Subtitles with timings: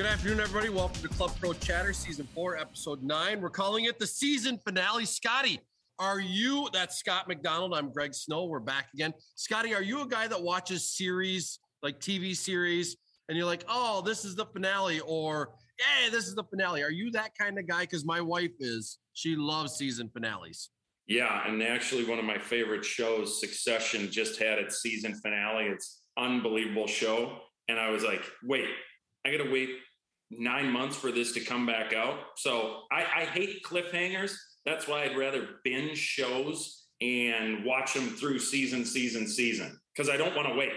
[0.00, 0.70] Good afternoon, everybody.
[0.70, 3.38] Welcome to Club Pro Chatter, Season 4, Episode 9.
[3.38, 5.04] We're calling it the season finale.
[5.04, 5.60] Scotty,
[5.98, 7.74] are you, that's Scott McDonald.
[7.74, 8.46] I'm Greg Snow.
[8.46, 9.12] We're back again.
[9.34, 12.96] Scotty, are you a guy that watches series, like TV series,
[13.28, 16.82] and you're like, oh, this is the finale, or yeah, this is the finale?
[16.82, 17.82] Are you that kind of guy?
[17.82, 18.96] Because my wife is.
[19.12, 20.70] She loves season finales.
[21.08, 25.64] Yeah, and actually, one of my favorite shows, Succession, just had its season finale.
[25.66, 27.36] It's unbelievable show,
[27.68, 28.70] and I was like, wait,
[29.26, 29.68] I got to wait
[30.30, 32.18] nine months for this to come back out.
[32.36, 34.34] So I, I hate cliffhangers.
[34.64, 40.16] That's why I'd rather binge shows and watch them through season, season, season, because I
[40.16, 40.72] don't want to wait.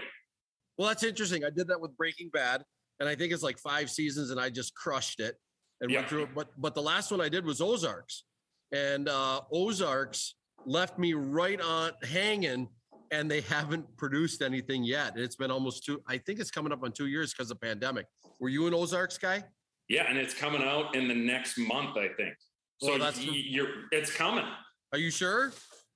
[0.78, 1.44] Well, that's interesting.
[1.44, 2.64] I did that with Breaking Bad,
[2.98, 5.36] and I think it's like five seasons, and I just crushed it
[5.80, 5.98] and yeah.
[5.98, 6.34] went through it.
[6.34, 8.24] But but the last one I did was Ozarks,
[8.72, 10.34] and uh, Ozarks
[10.66, 12.68] left me right on hanging,
[13.10, 15.12] and they haven't produced anything yet.
[15.16, 16.02] It's been almost two.
[16.08, 18.06] I think it's coming up on two years because of the pandemic.
[18.40, 19.44] Were you an Ozarks guy?
[19.88, 22.34] Yeah, and it's coming out in the next month, I think.
[22.80, 24.44] So well, that's you're it's coming.
[24.92, 25.52] Are you sure?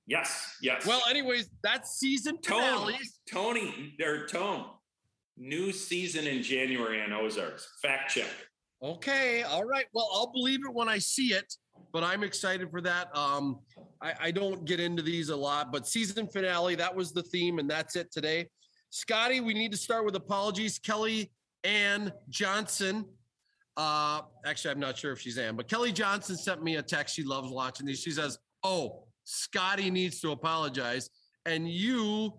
[0.07, 0.85] Yes, yes.
[0.85, 2.93] Well, anyways, that's season Tone,
[3.31, 4.65] Tony, or Tone.
[5.37, 7.67] New season in January on Ozarks.
[7.81, 8.29] Fact check.
[8.81, 9.85] Okay, all right.
[9.93, 11.53] Well, I'll believe it when I see it,
[11.91, 13.15] but I'm excited for that.
[13.15, 13.59] Um,
[14.01, 17.59] I, I don't get into these a lot, but season finale, that was the theme,
[17.59, 18.47] and that's it today.
[18.89, 20.79] Scotty, we need to start with apologies.
[20.79, 21.31] Kelly
[21.63, 23.05] Ann Johnson.
[23.77, 27.15] Uh, actually, I'm not sure if she's Ann, but Kelly Johnson sent me a text.
[27.15, 27.99] She loves watching these.
[27.99, 31.09] She says, Oh, Scotty needs to apologize.
[31.45, 32.33] And you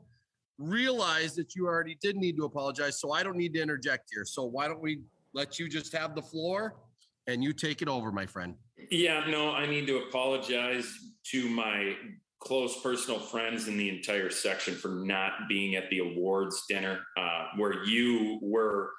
[0.58, 3.00] realize that you already did need to apologize.
[3.00, 4.24] So I don't need to interject here.
[4.24, 5.00] So why don't we
[5.32, 6.76] let you just have the floor
[7.26, 8.54] and you take it over, my friend?
[8.90, 10.92] Yeah, no, I need to apologize
[11.30, 11.94] to my
[12.40, 17.46] close personal friends in the entire section for not being at the awards dinner uh,
[17.56, 18.90] where you were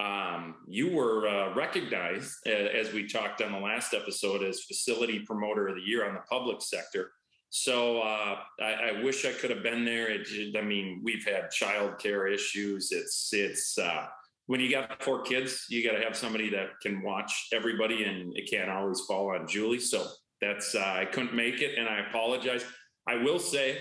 [0.00, 5.20] um, you were uh, recognized uh, as we talked on the last episode as facility
[5.20, 7.12] promoter of the year on the public sector
[7.56, 10.10] so uh, I, I, wish I could have been there.
[10.10, 10.26] It,
[10.58, 12.90] I mean, we've had childcare issues.
[12.90, 14.06] It's it's uh,
[14.46, 18.36] when you got four kids, you got to have somebody that can watch everybody, and
[18.36, 19.78] it can't always fall on Julie.
[19.78, 20.04] So
[20.40, 22.64] that's uh, I couldn't make it, and I apologize.
[23.06, 23.78] I will say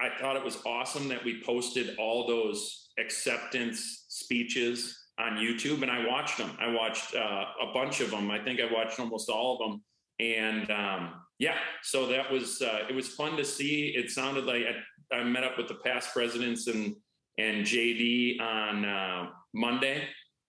[0.00, 5.90] I thought it was awesome that we posted all those acceptance speeches on YouTube, and
[5.90, 6.50] I watched them.
[6.60, 8.30] I watched uh, a bunch of them.
[8.30, 9.82] I think I watched almost all of them,
[10.20, 13.94] and um, yeah, so that was uh, it was fun to see.
[13.96, 14.64] It sounded like
[15.12, 16.94] I, I, met up with the past presidents and
[17.38, 20.04] and JD on uh, Monday,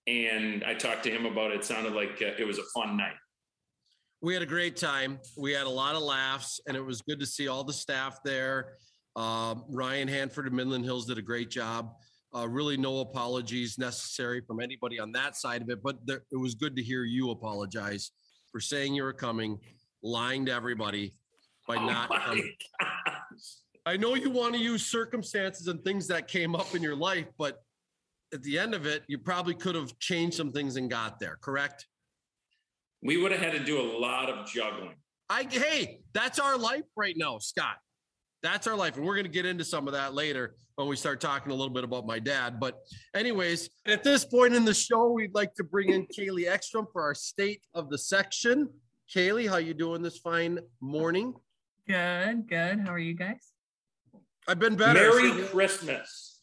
[0.06, 1.58] and I talked to him about it.
[1.58, 3.16] it sounded like uh, it was a fun night.
[4.20, 5.20] We had a great time.
[5.36, 8.18] We had a lot of laughs, and it was good to see all the staff
[8.24, 8.74] there.
[9.14, 11.92] Um, Ryan Hanford of Midland Hills did a great job.
[12.38, 16.36] Uh, really, no apologies necessary from anybody on that side of it, but there, it
[16.36, 18.12] was good to hear you apologize
[18.52, 19.58] for saying you were coming,
[20.04, 21.14] lying to everybody
[21.66, 22.52] by oh not coming.
[23.86, 27.26] I know you want to use circumstances and things that came up in your life,
[27.38, 27.58] but
[28.32, 31.38] at the end of it, you probably could have changed some things and got there,
[31.40, 31.86] correct?
[33.02, 34.94] We would have had to do a lot of juggling.
[35.28, 37.78] I hey, that's our life right now, Scott.
[38.42, 38.96] That's our life.
[38.96, 41.54] And we're going to get into some of that later when we start talking a
[41.54, 42.60] little bit about my dad.
[42.60, 42.78] But,
[43.14, 47.02] anyways, at this point in the show, we'd like to bring in Kaylee Ekstrom for
[47.02, 48.68] our state of the section.
[49.12, 51.34] Kaylee, how you doing this fine morning?
[51.88, 52.80] Good, good.
[52.80, 53.52] How are you guys?
[54.46, 54.94] I've been better.
[54.94, 56.38] Merry Christmas.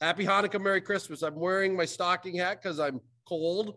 [0.00, 1.22] Happy Hanukkah, Merry Christmas.
[1.22, 3.74] I'm wearing my stocking hat because I'm cold,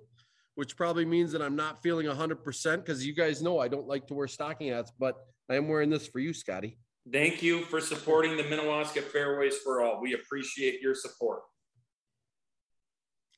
[0.55, 4.07] which probably means that I'm not feeling 100% because you guys know I don't like
[4.07, 5.15] to wear stocking hats, but
[5.49, 6.77] I am wearing this for you, Scotty.
[7.11, 10.01] Thank you for supporting the Minnewaska Fairways for All.
[10.01, 11.41] We appreciate your support.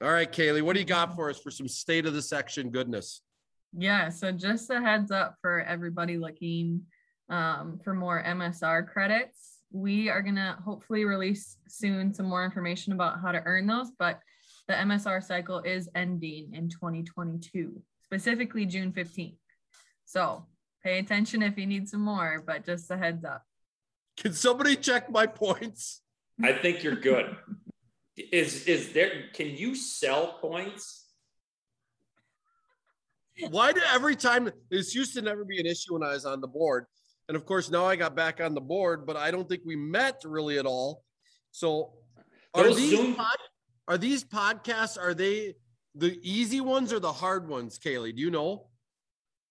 [0.01, 2.69] All right, Kaylee, what do you got for us for some state of the section
[2.69, 3.21] goodness?
[3.75, 6.83] Yeah, so just a heads up for everybody looking
[7.29, 9.59] um, for more MSR credits.
[9.71, 13.91] We are going to hopefully release soon some more information about how to earn those,
[13.99, 14.19] but
[14.69, 19.35] the MSR cycle is ending in 2022, specifically June 15th.
[20.05, 20.45] So
[20.87, 23.43] pay attention if you need some more, but just a heads up.
[24.15, 26.01] Can somebody check my points?
[26.41, 27.35] I think you're good.
[28.15, 31.05] is is there can you sell points?
[33.49, 36.41] Why do every time this used to never be an issue when I was on
[36.41, 36.85] the board?
[37.27, 39.75] And of course, now I got back on the board, but I don't think we
[39.75, 41.03] met really at all.
[41.51, 41.93] So
[42.53, 43.37] are these Zoom- pod,
[43.87, 45.55] are these podcasts are they
[45.93, 48.15] the easy ones or the hard ones, Kaylee?
[48.15, 48.69] Do you know?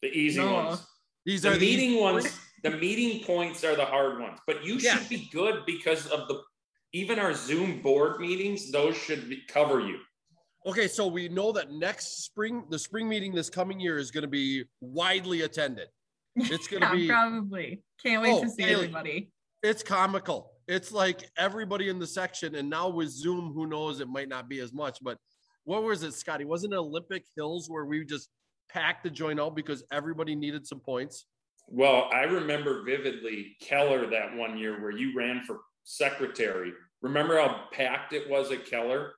[0.03, 0.53] The easy no.
[0.53, 0.87] ones.
[1.27, 2.39] These are the are meeting the ones.
[2.63, 4.97] The meeting points are the hard ones, but you yeah.
[4.97, 6.41] should be good because of the
[6.93, 8.71] even our Zoom board meetings.
[8.73, 9.99] Those should be, cover you.
[10.65, 14.23] Okay, so we know that next spring, the spring meeting this coming year is going
[14.23, 15.89] to be widely attended.
[16.37, 17.83] It's gonna Yeah, be- probably.
[18.03, 18.75] Can't wait Oh, to see Haley.
[18.75, 19.31] everybody.
[19.63, 20.53] It's comical.
[20.69, 24.01] It's like everybody in the section, and now with Zoom, who knows?
[24.01, 24.99] It might not be as much.
[25.03, 25.19] But
[25.65, 26.45] what was it, Scotty?
[26.45, 28.29] Wasn't it Olympic Hills where we just
[28.69, 31.27] packed the joint out because everybody needed some points?
[31.69, 36.73] Well, I remember vividly Keller that one year where you ran for secretary.
[37.03, 39.15] Remember how packed it was at Keller?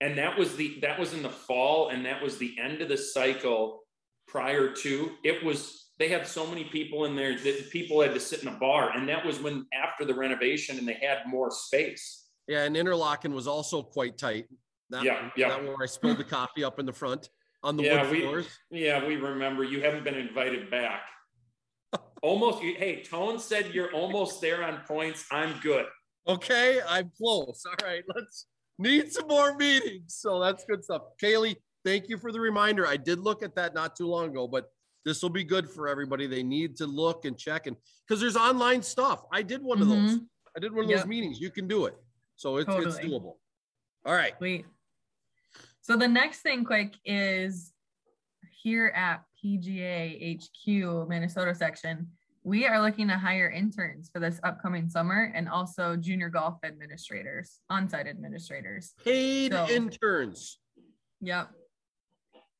[0.00, 2.88] And that was the that was in the fall and that was the end of
[2.88, 3.80] the cycle
[4.28, 8.20] prior to it was they had so many people in there that people had to
[8.20, 11.50] sit in a bar and that was when after the renovation and they had more
[11.50, 12.26] space.
[12.46, 14.46] Yeah, and Interlaken was also quite tight.
[14.90, 15.48] That, Yeah, yeah.
[15.48, 17.30] That where I spilled the coffee up in the front
[17.62, 18.58] on the Yeah, wood we- floors.
[18.70, 21.02] Yeah, we remember you haven't been invited back.
[22.22, 25.26] Almost hey, Tone said you're almost there on points.
[25.30, 25.86] I'm good.
[26.26, 27.64] Okay, I'm close.
[27.66, 28.46] All right, let's
[28.78, 30.16] need some more meetings.
[30.16, 31.02] So that's good stuff.
[31.22, 32.86] Kaylee, thank you for the reminder.
[32.86, 34.70] I did look at that not too long ago, but
[35.04, 36.26] this will be good for everybody.
[36.26, 37.76] They need to look and check and
[38.06, 39.24] because there's online stuff.
[39.32, 40.06] I did one of mm-hmm.
[40.06, 40.20] those.
[40.56, 41.00] I did one of Yep.
[41.00, 41.40] those meetings.
[41.40, 41.96] You can do it.
[42.34, 43.36] So it's it's doable.
[44.04, 44.34] All right.
[44.38, 44.66] Sweet.
[45.86, 47.72] So the next thing quick is
[48.60, 52.08] here at PGA HQ Minnesota section,
[52.42, 57.60] we are looking to hire interns for this upcoming summer and also junior golf administrators,
[57.70, 58.94] on-site administrators.
[59.04, 60.58] Paid So- interns.
[61.20, 61.50] Yep.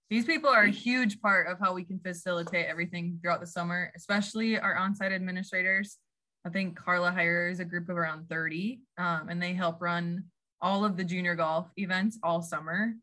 [0.09, 3.91] These people are a huge part of how we can facilitate everything throughout the summer,
[3.97, 5.99] especially our on-site administrators.
[6.45, 10.27] I think Carla hires a group of around 30, um, and they help run
[10.61, 12.95] all of the junior golf events all summer.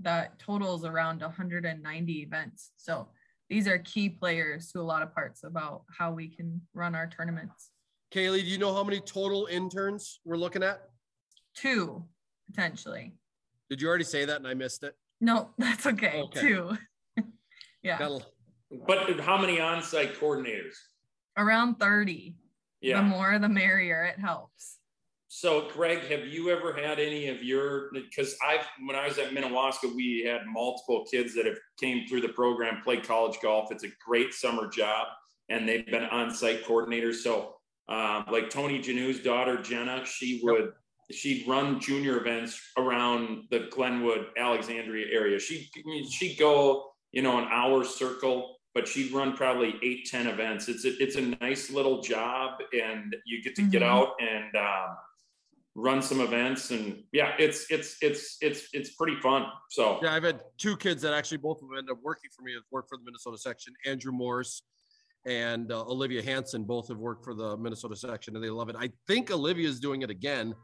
[0.00, 2.70] That totals around 190 events.
[2.76, 3.08] So
[3.48, 7.08] these are key players to a lot of parts about how we can run our
[7.08, 7.70] tournaments.
[8.12, 10.82] Kaylee, do you know how many total interns we're looking at?
[11.54, 12.04] Two,
[12.46, 13.14] potentially.
[13.68, 14.94] Did you already say that and I missed it?
[15.20, 16.20] No, that's okay.
[16.26, 16.40] Okay.
[16.40, 16.76] Two.
[17.82, 18.22] yeah, Got
[18.86, 20.76] But how many on-site coordinators?
[21.36, 22.36] around 30.
[22.80, 22.98] Yeah.
[22.98, 24.77] the more the merrier it helps
[25.30, 29.30] So Greg, have you ever had any of your because I've when I was at
[29.30, 33.70] Minnewaska, we had multiple kids that have came through the program, played college golf.
[33.70, 35.06] It's a great summer job,
[35.50, 37.16] and they've been on-site coordinators.
[37.16, 37.56] So
[37.90, 40.72] uh, like Tony Janu's daughter Jenna, she would
[41.10, 45.38] she'd run junior events around the Glenwood, Alexandria area.
[45.38, 45.70] She
[46.10, 50.68] she'd go, you know, an hour circle, but she'd run probably eight, 10 events.
[50.68, 53.86] It's a, it's a nice little job and you get to get Mhm.
[53.86, 54.96] out and um,
[55.78, 56.70] run some events.
[56.72, 59.46] And yeah, it's, it's, it's, it's, it's pretty fun.
[59.70, 62.42] So Yeah, I've had two kids that actually both of them end up working for
[62.42, 62.52] me.
[62.54, 63.72] Have worked for the Minnesota section.
[63.86, 64.62] Andrew Morse
[65.24, 68.76] and uh, Olivia Hanson both have worked for the Minnesota section, and they love it.
[68.78, 70.54] I think Olivia is doing it again.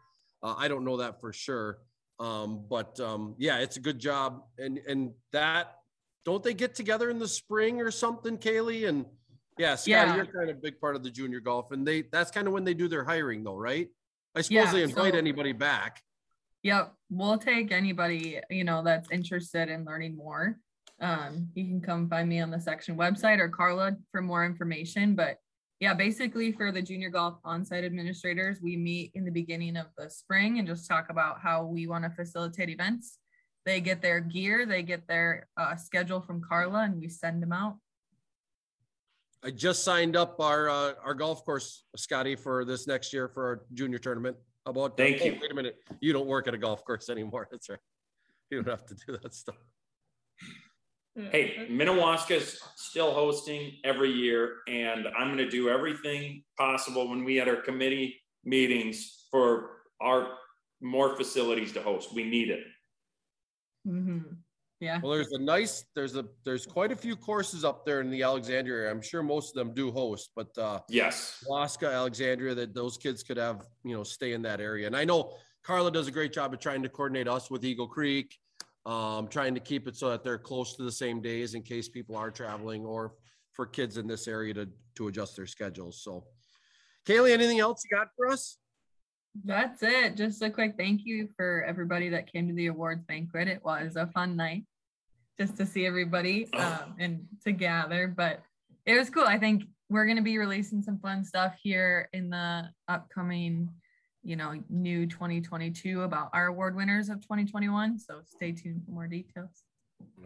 [0.42, 1.78] Uh, I don't know that for sure,
[2.18, 4.42] um, but um, yeah, it's a good job.
[4.58, 5.76] And and that
[6.24, 8.88] don't they get together in the spring or something, Kaylee?
[8.88, 9.06] And
[9.58, 10.16] yeah, Scotty, Yeah.
[10.16, 12.52] you're kind of a big part of the junior golf, and they that's kind of
[12.52, 13.88] when they do their hiring, though, right?
[14.34, 16.02] I suppose Yeah, they invite so- anybody back.
[16.62, 20.58] yep we'll take anybody you know that's interested in learning more.
[21.00, 25.14] Um, you can come find me on the section website or carla for more information
[25.14, 25.38] but
[25.80, 30.08] yeah basically for the junior golf on-site administrators we meet in the beginning of the
[30.08, 33.18] spring and just talk about how we want to facilitate events.
[33.66, 37.52] They get their gear they get their uh, schedule from carla and we send them
[37.52, 37.76] out
[39.44, 43.44] I just signed up our uh, our golf course, Scotty, for this next year for
[43.44, 44.36] our junior tournament.
[44.64, 45.38] How About Thank oh, you.
[45.40, 47.46] Wait a minute, you don't work at a golf course anymore.
[47.50, 47.78] That's right.
[48.50, 49.56] You don't have to do that stuff.
[51.30, 57.36] Hey, Minnewaska's still hosting every year, and I'm going to do everything possible when we
[57.36, 59.70] had our committee meetings for
[60.00, 60.28] our
[60.80, 62.14] more facilities to host.
[62.14, 62.64] We need it.
[63.86, 64.18] hmm
[64.84, 68.10] yeah Well, there's a nice, there's a, there's quite a few courses up there in
[68.10, 68.90] the Alexandria area.
[68.90, 71.42] I'm sure most of them do host, but uh, Yes.
[71.48, 74.86] Alaska, Alexandria, that those kids could have, you know, stay in that area.
[74.86, 77.88] And I know Carla does a great job of trying to coordinate us with Eagle
[77.88, 78.36] Creek,
[78.86, 81.88] um, trying to keep it so that they're close to the same days in case
[81.88, 83.14] people are traveling or
[83.52, 86.02] for kids in this area to, to adjust their schedules.
[86.02, 86.24] So
[87.06, 88.58] Kaylee, anything else you got for us?
[89.44, 90.16] That's it.
[90.16, 93.48] Just a quick thank you for everybody that came to the awards banquet.
[93.48, 94.64] It was a fun night
[95.38, 98.42] just to see everybody um, and to gather, but
[98.86, 99.24] it was cool.
[99.24, 103.70] I think we're going to be releasing some fun stuff here in the upcoming,
[104.22, 107.98] you know, new 2022 about our award winners of 2021.
[107.98, 109.64] So stay tuned for more details.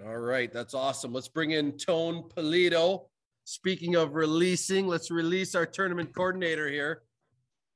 [0.04, 1.12] All right, that's awesome.
[1.12, 3.06] Let's bring in Tone Polito.
[3.44, 7.02] Speaking of releasing, let's release our tournament coordinator here.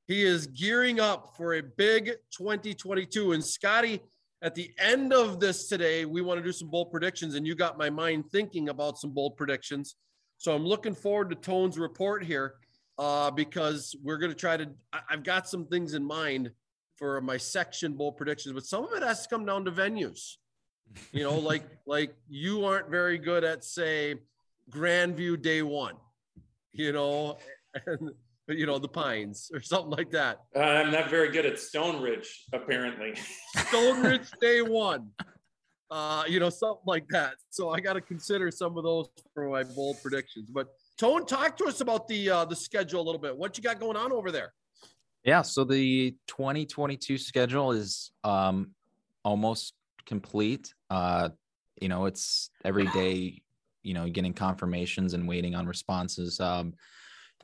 [0.07, 3.31] He is gearing up for a big 2022.
[3.31, 4.01] And Scotty,
[4.43, 7.55] at the end of this today, we want to do some bold predictions, and you
[7.55, 9.95] got my mind thinking about some bold predictions.
[10.37, 12.55] So I'm looking forward to Tone's report here
[12.99, 14.69] uh, because we're going to try to.
[14.91, 16.51] I, I've got some things in mind
[16.97, 20.33] for my section bold predictions, but some of it has to come down to venues.
[21.13, 24.15] You know, like like you aren't very good at say
[24.69, 25.95] Grandview day one,
[26.73, 27.37] you know,
[27.85, 28.11] and
[28.47, 30.39] you know the Pines or something like that.
[30.55, 33.13] Uh, I'm not very good at Stone Ridge, apparently.
[33.67, 35.09] Stone Ridge day one,
[35.89, 37.35] uh, you know, something like that.
[37.49, 40.49] So I got to consider some of those for my bold predictions.
[40.49, 43.35] But Tone, talk to us about the uh, the schedule a little bit.
[43.35, 44.53] What you got going on over there?
[45.23, 48.71] Yeah, so the 2022 schedule is um,
[49.23, 49.73] almost
[50.05, 50.73] complete.
[50.89, 51.29] Uh,
[51.81, 53.41] you know, it's every day,
[53.83, 56.39] you know, getting confirmations and waiting on responses.
[56.41, 56.73] Um,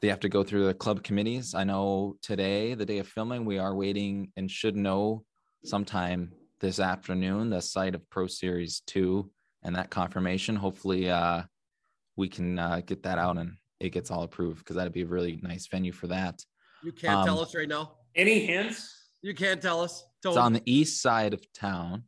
[0.01, 1.53] they have to go through the club committees.
[1.53, 5.24] I know today, the day of filming, we are waiting and should know
[5.63, 9.29] sometime this afternoon the site of Pro Series 2
[9.63, 10.56] and that confirmation.
[10.56, 11.44] Hopefully, uh,
[12.15, 15.08] we can uh, get that out and it gets all approved because that'd be a
[15.08, 16.44] really nice venue for that.
[16.84, 17.94] You can't um, tell us right now.
[18.15, 19.12] Any hints?
[19.22, 20.03] You can't tell us.
[20.24, 22.03] It's on the east side of town,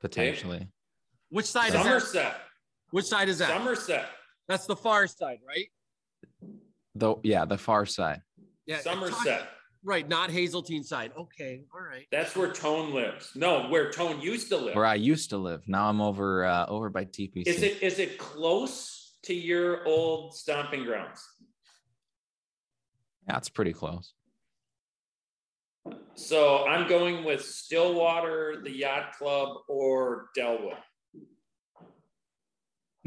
[0.00, 0.56] potentially.
[0.56, 0.68] Okay.
[1.30, 2.02] Which side Somerset.
[2.02, 2.40] is that?
[2.90, 3.48] Which side is that?
[3.48, 4.06] Somerset.
[4.48, 5.66] That's the far side, right?
[6.94, 8.22] Though, yeah, the far side.
[8.66, 9.48] Yeah, Somerset.
[9.84, 11.12] Right, not Hazeltine side.
[11.16, 12.06] Okay, all right.
[12.10, 13.30] That's where Tone lives.
[13.34, 14.74] No, where Tone used to live.
[14.74, 15.62] Where I used to live.
[15.66, 17.46] Now I'm over uh, over by TPC.
[17.46, 21.24] Is it is it close to your old stomping grounds?
[23.28, 24.14] Yeah, it's pretty close.
[26.14, 30.78] So I'm going with Stillwater, the Yacht Club, or Dellwood.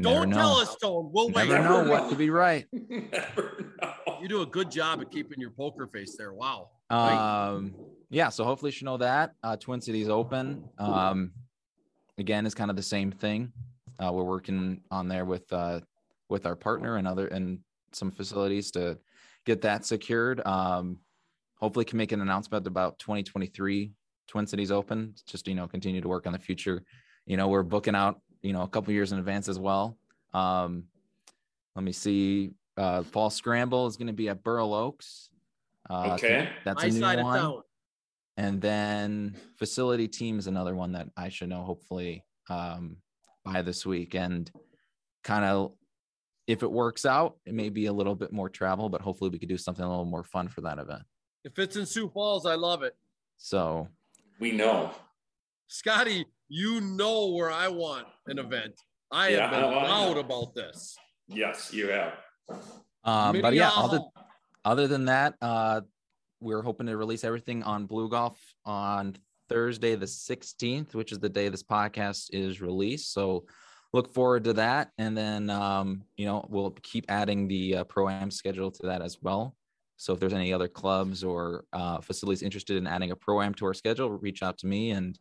[0.02, 0.36] Don't know.
[0.36, 1.10] tell us, Tone.
[1.12, 1.60] We'll Never wait.
[1.60, 2.66] Never know what to be right.
[2.72, 4.18] Never know.
[4.20, 6.32] You do a good job at keeping your poker face there.
[6.32, 6.70] Wow.
[6.90, 7.74] Um,
[8.10, 8.28] yeah.
[8.28, 10.68] So hopefully she know that uh, Twin Cities Open.
[10.78, 11.32] Um,
[12.18, 13.52] again, is kind of the same thing.
[13.98, 15.80] Uh, we're working on there with uh,
[16.28, 17.58] with our partner and other and
[17.92, 18.98] some facilities to
[19.44, 20.44] get that secured.
[20.46, 20.98] Um,
[21.56, 23.92] hopefully, can make an announcement about 2023
[24.28, 25.14] Twin Cities Open.
[25.26, 26.82] Just you know, continue to work on the future.
[27.26, 29.96] You know, we're booking out you know a couple years in advance as well.
[30.34, 30.84] Um,
[31.74, 32.52] let me see.
[32.76, 35.30] Uh, Fall Scramble is going to be at Burl Oaks.
[35.88, 37.62] Uh, okay, that's a new one.
[38.36, 42.96] And then facility team is another one that I should know hopefully um,
[43.44, 44.14] by this week.
[44.14, 44.50] And
[45.22, 45.72] kind of
[46.46, 49.38] if it works out, it may be a little bit more travel, but hopefully we
[49.38, 51.02] could do something a little more fun for that event.
[51.44, 52.96] If it's in Sioux Falls, I love it.
[53.36, 53.88] So
[54.40, 54.92] we know.
[55.66, 58.74] Scotty, you know where I want an event.
[59.10, 60.94] I yeah, have been loud about this.
[61.26, 62.12] Yes, you have.
[63.04, 64.00] Um, but yeah, other,
[64.62, 65.80] other than that, uh,
[66.40, 69.16] we're hoping to release everything on Blue Golf on
[69.48, 73.14] Thursday, the 16th, which is the day this podcast is released.
[73.14, 73.46] So
[73.94, 74.90] look forward to that.
[74.98, 79.00] And then, um, you know, we'll keep adding the uh, pro am schedule to that
[79.00, 79.56] as well.
[79.96, 83.54] So if there's any other clubs or uh, facilities interested in adding a pro am
[83.54, 85.18] to our schedule, reach out to me and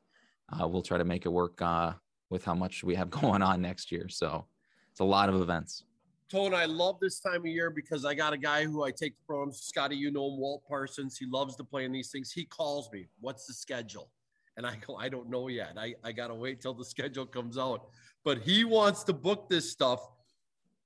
[0.60, 1.94] uh, we'll try to make it work uh,
[2.30, 4.08] with how much we have going on next year.
[4.10, 4.46] So
[4.90, 5.84] it's a lot of events.
[6.30, 9.14] Tone, I love this time of year because I got a guy who I take
[9.28, 9.62] programs.
[9.62, 11.18] Scotty, you know him, Walt Parsons.
[11.18, 12.32] He loves to play in these things.
[12.32, 14.10] He calls me, What's the schedule?
[14.56, 15.74] And I go, I don't know yet.
[15.78, 17.88] I, I got to wait till the schedule comes out
[18.24, 20.08] but he wants to book this stuff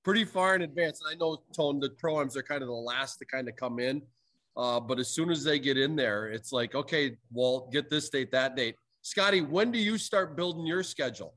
[0.04, 1.02] pretty far in advance.
[1.02, 3.80] And I know Tone the proams are kind of the last to kind of come
[3.80, 4.02] in.
[4.56, 8.10] Uh, but as soon as they get in there, it's like, okay, well, get this
[8.10, 8.76] date, that date.
[9.06, 11.36] Scotty, when do you start building your schedule?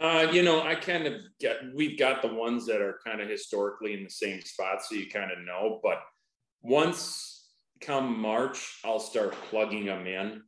[0.00, 3.28] Uh, you know, I kind of get, we've got the ones that are kind of
[3.28, 4.84] historically in the same spot.
[4.84, 5.98] So you kind of know, but
[6.62, 7.48] once
[7.80, 10.42] come March, I'll start plugging them in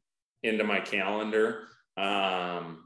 [0.44, 1.64] into my calendar.
[1.96, 2.84] Um,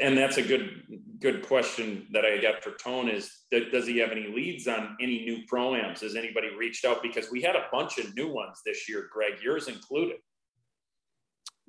[0.00, 0.82] and that's a good
[1.18, 5.24] good question that I got for Tone is does he have any leads on any
[5.24, 6.02] new proams?
[6.02, 7.02] Has anybody reached out?
[7.02, 10.18] Because we had a bunch of new ones this year, Greg, yours included.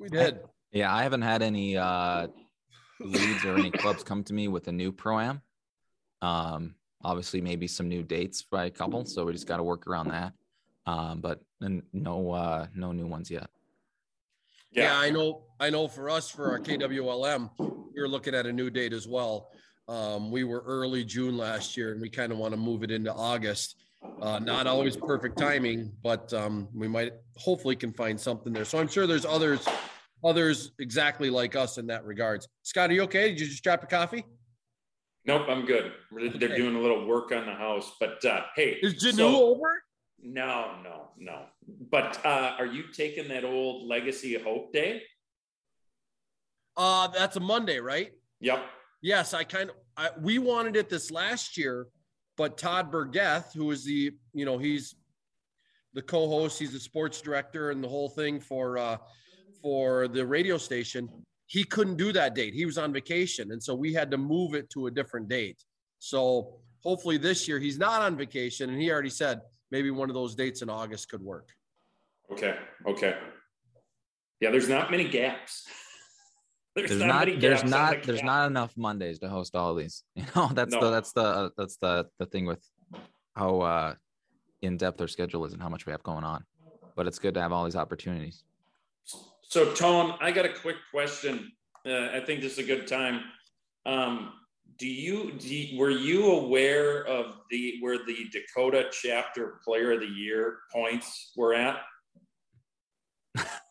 [0.02, 0.40] We did.
[0.72, 2.28] Yeah, I haven't had any uh,
[3.00, 5.42] leads or any clubs come to me with a new proam.
[6.24, 9.86] Um, obviously, maybe some new dates by a couple, so we just got to work
[9.86, 10.34] around that.
[10.88, 13.48] Um, but no, uh, no new ones yet.
[14.72, 14.86] Yeah.
[14.86, 15.00] yeah.
[15.00, 15.44] I know.
[15.60, 15.88] I know.
[15.88, 17.52] For us, for our KWLM,
[17.94, 19.52] we are looking at a new date as well.
[19.88, 22.90] Um, we were early June last year, and we kind of want to move it
[22.90, 23.76] into August.
[24.22, 28.66] Uh, not always perfect timing, but um, we might hopefully can find something there.
[28.66, 29.68] So I'm sure there's others,
[30.24, 32.48] others exactly like us in that regards.
[32.64, 33.30] Scott, are you okay?
[33.30, 34.26] Did you just drop a coffee?
[35.26, 35.92] Nope, I'm good.
[36.12, 36.56] They're okay.
[36.56, 39.84] doing a little work on the house, but uh, hey, is Janu so, over?
[40.24, 41.44] No, no, no.
[41.92, 45.04] But uh, are you taking that old Legacy Hope Day?
[46.76, 48.12] Uh, that's a Monday, right?
[48.40, 48.64] Yep.
[49.02, 51.88] Yes, I kind of I, we wanted it this last year,
[52.38, 54.96] but Todd Burgeth, who is the you know he's
[55.94, 58.98] the co-host, he's the sports director and the whole thing for uh,
[59.62, 61.10] for the radio station.
[61.48, 62.54] He couldn't do that date.
[62.54, 65.64] He was on vacation, and so we had to move it to a different date.
[66.00, 70.14] So hopefully this year he's not on vacation, and he already said maybe one of
[70.14, 71.50] those dates in August could work.
[72.32, 72.56] Okay.
[72.88, 73.16] Okay.
[74.40, 75.68] Yeah, there's not many gaps.
[76.74, 80.06] There's, not, many there's gaps not the there's not enough Mondays to host all these.
[80.16, 80.80] You know, that's No.
[80.80, 82.66] the that's the uh, that's the the thing with
[83.36, 83.96] how uh
[84.62, 86.46] in depth our schedule is and how much we have going on.
[86.96, 88.46] But it's good to have all these opportunities.
[89.52, 91.52] So, Tone, I got a quick question.
[91.86, 93.20] Uh, I think this is a good time.
[93.86, 94.32] Um,
[94.78, 100.00] do you, do you- were you aware of the where the Dakota Chapter Player of
[100.00, 101.82] the Year points were at?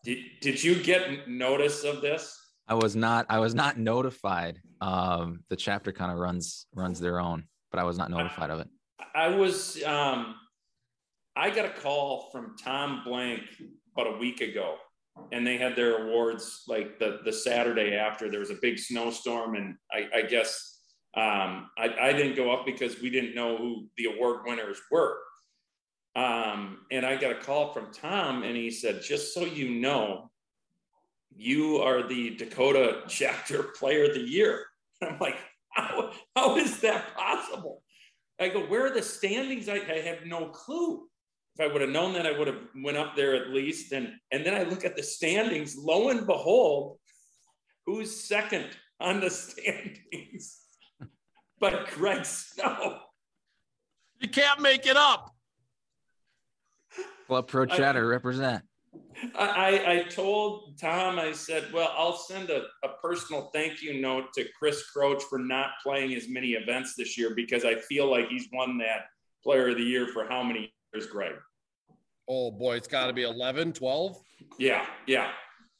[0.05, 2.39] did, did you get notice of this?
[2.69, 4.61] I was not I was not notified.
[4.83, 8.61] Um the chapter kind of runs runs their own, but I was not notified of
[8.61, 8.69] it.
[9.15, 10.35] I was um
[11.37, 13.41] I got a call from Tom Blank
[13.97, 14.77] about a week ago
[15.33, 19.55] and they had their awards like the the Saturday after there was a big snowstorm
[19.55, 20.79] and I, I guess
[21.17, 25.19] um I, I didn't go up because we didn't know who the award winners were.
[26.17, 30.31] Um and I got a call from Tom and he said, just so you know,
[31.37, 34.67] you are the Dakota chapter player of the year.
[35.03, 35.37] I'm like,
[35.71, 37.83] how, how is that possible?
[38.41, 39.69] I go, where are the standings?
[39.69, 41.07] I, I have no clue.
[41.59, 43.93] If I would have known that, I would have went up there at least.
[43.93, 45.77] And and then I look at the standings.
[45.77, 46.99] Lo and behold,
[47.87, 48.67] who's second
[49.01, 50.61] on the standings?
[51.59, 52.99] but Greg Snow.
[54.19, 55.35] You can't make it up.
[57.27, 58.65] Club Pro I- Chatter represent.
[59.39, 64.01] I, I, I told Tom, I said, well, I'll send a, a personal thank you
[64.01, 68.11] note to Chris Croach for not playing as many events this year because I feel
[68.11, 69.03] like he's won that
[69.45, 71.33] player of the year for how many years, Greg?
[72.29, 74.17] Oh boy, it's got to be 11, 12,
[74.59, 75.31] Yeah, yeah.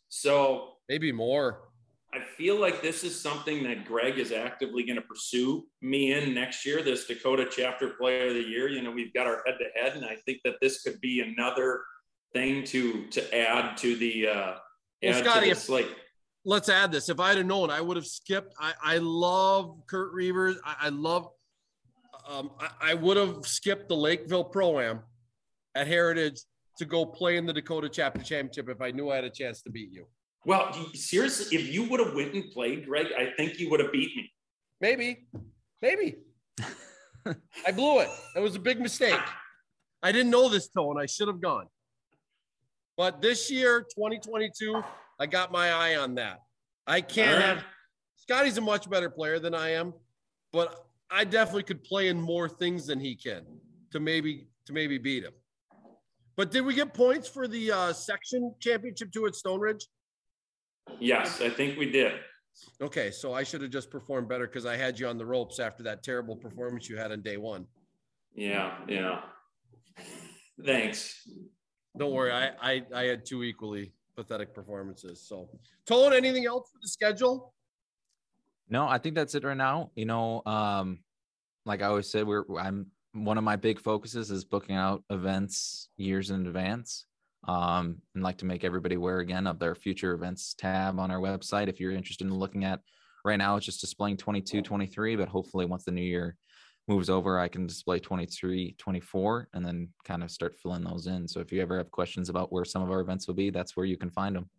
[0.09, 1.69] So maybe more.
[2.13, 6.35] I feel like this is something that Greg is actively going to pursue me in
[6.35, 8.69] next year, this Dakota chapter player of the year.
[8.69, 11.21] You know, we've got our head to head, and I think that this could be
[11.21, 11.83] another
[12.33, 14.55] thing to to add to the uh
[15.03, 15.89] Well, add Scotty, to if- the slate.
[16.45, 17.09] let's add this.
[17.09, 18.55] If I'd have known, I would have skipped.
[18.59, 20.57] I, I love Kurt Reavers.
[20.65, 21.29] I, I love.
[22.29, 25.01] Um, I, I would have skipped the Lakeville Pro Am
[25.75, 26.41] at Heritage
[26.79, 29.63] to go play in the Dakota Chapter Championship if I knew I had a chance
[29.63, 30.07] to beat you.
[30.47, 33.93] Well, seriously, if you would have went and played, Greg, I think you would have
[33.93, 34.33] beat me.
[34.81, 35.27] Maybe,
[35.83, 36.17] maybe.
[37.27, 38.09] I blew it.
[38.35, 39.21] It was a big mistake.
[40.03, 40.99] I didn't know this tone.
[40.99, 41.67] I should have gone.
[42.97, 44.83] But this year, 2022,
[45.19, 46.41] I got my eye on that.
[46.87, 47.57] I can't All right.
[47.57, 47.65] have
[48.17, 49.93] Scotty's a much better player than I am,
[50.53, 53.45] but I definitely could play in more things than he can
[53.91, 55.33] to maybe to maybe beat him.
[56.37, 59.87] But did we get points for the uh, section championship too at Stone Ridge?
[60.99, 62.13] Yes, I think we did.
[62.81, 65.59] Okay, so I should have just performed better because I had you on the ropes
[65.59, 67.67] after that terrible performance you had on day one.
[68.35, 69.21] Yeah, yeah.
[70.65, 71.29] Thanks.
[71.99, 75.21] Don't worry, I I, I had two equally pathetic performances.
[75.21, 75.49] So,
[75.87, 77.53] Tone, anything else for the schedule?
[78.71, 79.91] No, I think that's it right now.
[79.97, 81.01] You know, um,
[81.67, 85.89] like I always said, we're I'm one of my big focuses is booking out events
[85.97, 87.07] years in advance.
[87.49, 91.19] Um, and like to make everybody aware again of their future events tab on our
[91.19, 91.69] website.
[91.69, 92.81] If you're interested in looking at
[93.25, 96.37] right now, it's just displaying 22, 23, but hopefully once the new year
[96.87, 101.27] moves over, I can display 23, 24, and then kind of start filling those in.
[101.27, 103.75] So if you ever have questions about where some of our events will be, that's
[103.77, 104.51] where you can find them.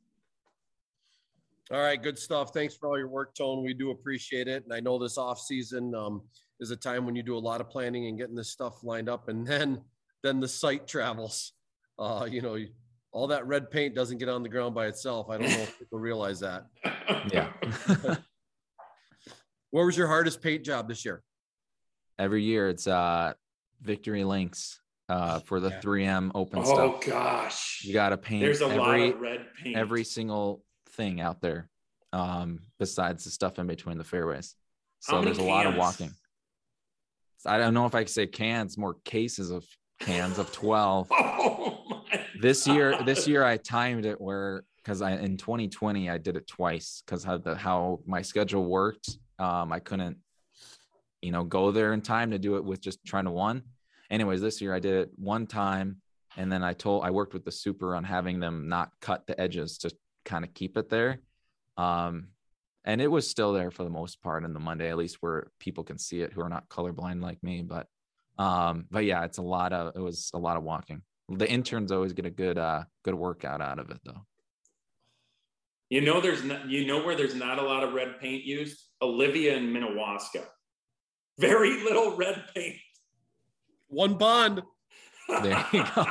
[1.72, 2.52] All right, good stuff.
[2.54, 3.64] Thanks for all your work, Tone.
[3.64, 4.64] We do appreciate it.
[4.66, 6.22] And I know this off season um,
[6.60, 9.08] is a time when you do a lot of planning and getting this stuff lined
[9.10, 9.82] up, and then
[10.24, 11.54] then the site travels.
[11.98, 12.58] Uh, you know,
[13.14, 15.30] all that red paint doesn't get on the ground by itself.
[15.30, 16.66] I don't know if people realize that.
[17.32, 17.52] Yeah.
[19.70, 21.24] What was your hardest paint job this year?
[22.20, 23.32] every year it's uh
[23.82, 24.80] victory links
[25.10, 25.80] uh for the Yeah.
[25.82, 26.64] 3m open oh
[27.00, 27.82] stuff gosh.
[27.86, 29.78] you got to paint There's a every lot of red paint.
[29.78, 31.70] every single thing out there
[32.14, 34.56] um besides the stuff in between the fairways.
[35.00, 36.12] So there's a lot of walking.
[37.46, 39.66] I don't know if i could say cans more cases of
[40.00, 42.04] cans of 12 Oh
[42.42, 46.48] this year this year i timed it where because i in 2020 i did it
[46.48, 49.18] twice because how the how my schedule worked.
[49.40, 50.18] Um i couldn't
[51.22, 53.64] you know go there in time to do it with just trying to one.
[54.10, 56.02] Anyways this year i did it one time
[56.38, 59.40] and then i told i worked with the super on having them not cut the
[59.40, 59.92] edges to
[60.26, 61.20] kind of keep it there
[61.78, 62.28] um
[62.84, 65.52] and it was still there for the most part in the Monday, at least where
[65.60, 67.62] people can see it who are not colorblind like me.
[67.62, 67.88] But
[68.38, 71.02] um, but yeah, it's a lot of it was a lot of walking.
[71.30, 74.26] The interns always get a good uh good workout out of it though.
[75.90, 78.82] You know, there's not, you know where there's not a lot of red paint used?
[79.02, 80.46] Olivia and Minnewaska.
[81.38, 82.78] Very little red paint.
[83.88, 84.64] One bond.
[85.44, 86.06] There you go.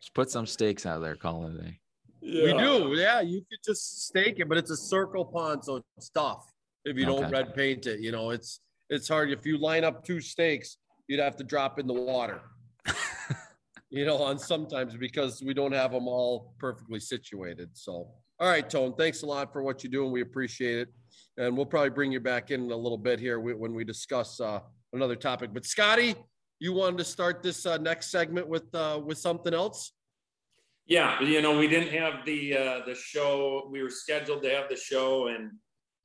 [0.00, 1.80] Just put some stakes out there, call it a day.
[2.26, 2.94] We do.
[2.96, 6.52] Yeah, you could just stake it, but it's a circle pond, so it's tough
[6.84, 8.00] if you don't red paint it.
[8.00, 8.60] You know, it's
[8.90, 9.30] it's hard.
[9.30, 12.40] If you line up two stakes, you'd have to drop in the water.
[13.90, 17.70] you know, on sometimes because we don't have them all perfectly situated.
[17.74, 18.08] So,
[18.40, 20.88] all right, Tone, thanks a lot for what you do, and we appreciate it.
[21.38, 24.60] And we'll probably bring you back in a little bit here when we discuss uh,
[24.92, 25.50] another topic.
[25.52, 26.14] But Scotty,
[26.58, 29.92] you wanted to start this uh, next segment with uh, with something else?
[30.86, 33.68] Yeah, you know, we didn't have the uh, the show.
[33.70, 35.50] We were scheduled to have the show, and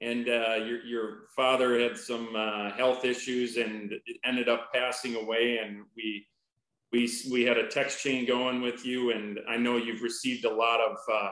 [0.02, 5.15] and uh, your your father had some uh, health issues and it ended up passing
[5.15, 5.60] away.
[5.63, 6.26] And we
[6.91, 10.54] we we had a text chain going with you, and I know you've received a
[10.54, 11.32] lot of uh,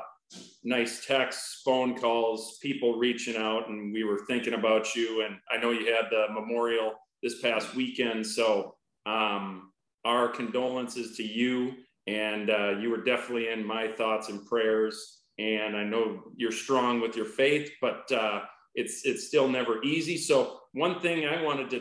[0.64, 5.24] nice texts, phone calls, people reaching out, and we were thinking about you.
[5.26, 8.76] And I know you had the memorial this past weekend, so
[9.08, 9.72] um,
[10.06, 11.74] our condolences to you
[12.10, 14.96] and uh, you were definitely in my thoughts and prayers.
[15.38, 16.04] And I know
[16.36, 18.42] you're strong with your faith, but uh,
[18.76, 20.18] it's it's still never easy.
[20.18, 21.80] So one thing I wanted to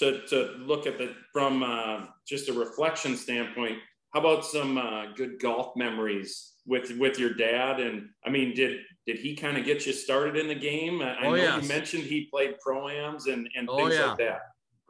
[0.00, 3.78] to, to look at the from uh, just a reflection standpoint.
[4.12, 7.80] How about some uh, good golf memories with with your dad?
[7.80, 8.72] And I mean, did
[9.06, 11.00] did he kind of get you started in the game?
[11.00, 11.62] I, I Oh, know yes.
[11.62, 14.06] you mentioned he played pro-ams and and Oh, things yeah.
[14.08, 14.40] like that.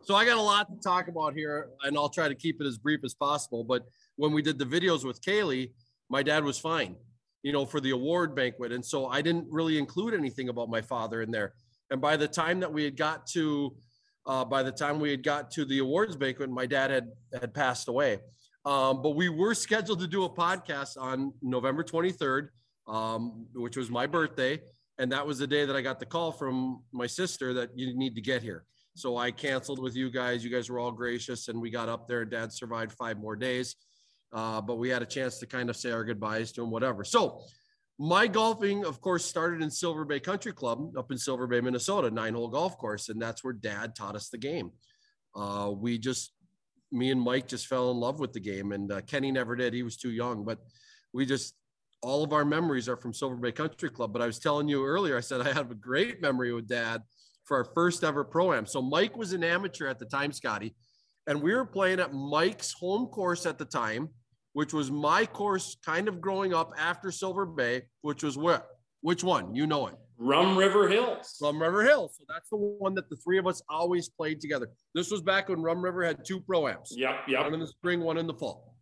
[0.03, 2.67] So I got a lot to talk about here, and I'll try to keep it
[2.67, 3.65] as brief as possible.
[3.65, 3.85] But
[4.17, 5.73] when we did the videos with Kaylee,
[6.09, 6.97] my dad was fine,
[7.43, 10.81] you know, for the award banquet, and so I didn't really include anything about my
[10.81, 11.53] father in there.
[11.91, 13.77] And by the time that we had got to,
[14.27, 17.53] uh, by the time we had got to the awards banquet, my dad had had
[17.53, 18.21] passed away.
[18.65, 22.49] Um, but we were scheduled to do a podcast on November 23rd,
[22.89, 24.61] um, which was my birthday,
[24.99, 27.97] and that was the day that I got the call from my sister that you
[27.97, 28.65] need to get here.
[28.95, 30.45] So I canceled with you guys.
[30.45, 32.25] You guys were all gracious, and we got up there.
[32.25, 33.77] Dad survived five more days,
[34.33, 37.05] uh, but we had a chance to kind of say our goodbyes to him, whatever.
[37.05, 37.43] So
[37.99, 42.11] my golfing, of course, started in Silver Bay Country Club up in Silver Bay, Minnesota,
[42.11, 44.71] nine hole golf course, and that's where Dad taught us the game.
[45.37, 46.33] Uh, we just,
[46.91, 49.73] me and Mike just fell in love with the game, and uh, Kenny never did.
[49.73, 50.59] He was too young, but
[51.13, 51.55] we just
[52.03, 54.13] all of our memories are from Silver Bay Country Club.
[54.13, 57.03] But I was telling you earlier, I said I have a great memory with Dad
[57.51, 58.65] for our first ever pro am.
[58.65, 60.73] So Mike was an amateur at the time, Scotty,
[61.27, 64.09] and we were playing at Mike's home course at the time,
[64.53, 68.63] which was my course kind of growing up after Silver Bay, which was where
[69.01, 69.53] which one?
[69.53, 69.97] You know it.
[70.17, 71.39] Rum River Hills.
[71.43, 72.15] Rum River Hills.
[72.19, 74.69] So that's the one that the three of us always played together.
[74.95, 77.45] This was back when Rum River had two pro ams Yep, yep.
[77.45, 78.77] one in the spring, one in the fall.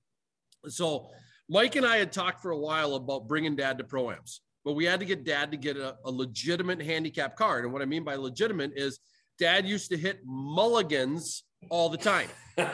[0.66, 1.09] So
[1.48, 4.85] Mike and I had talked for a while about bringing dad to pro-ams, but we
[4.85, 7.64] had to get dad to get a, a legitimate handicap card.
[7.64, 8.99] And what I mean by legitimate is
[9.38, 12.29] dad used to hit mulligans all the time.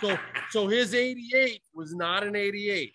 [0.00, 0.16] So,
[0.50, 2.92] so his 88 was not an 88,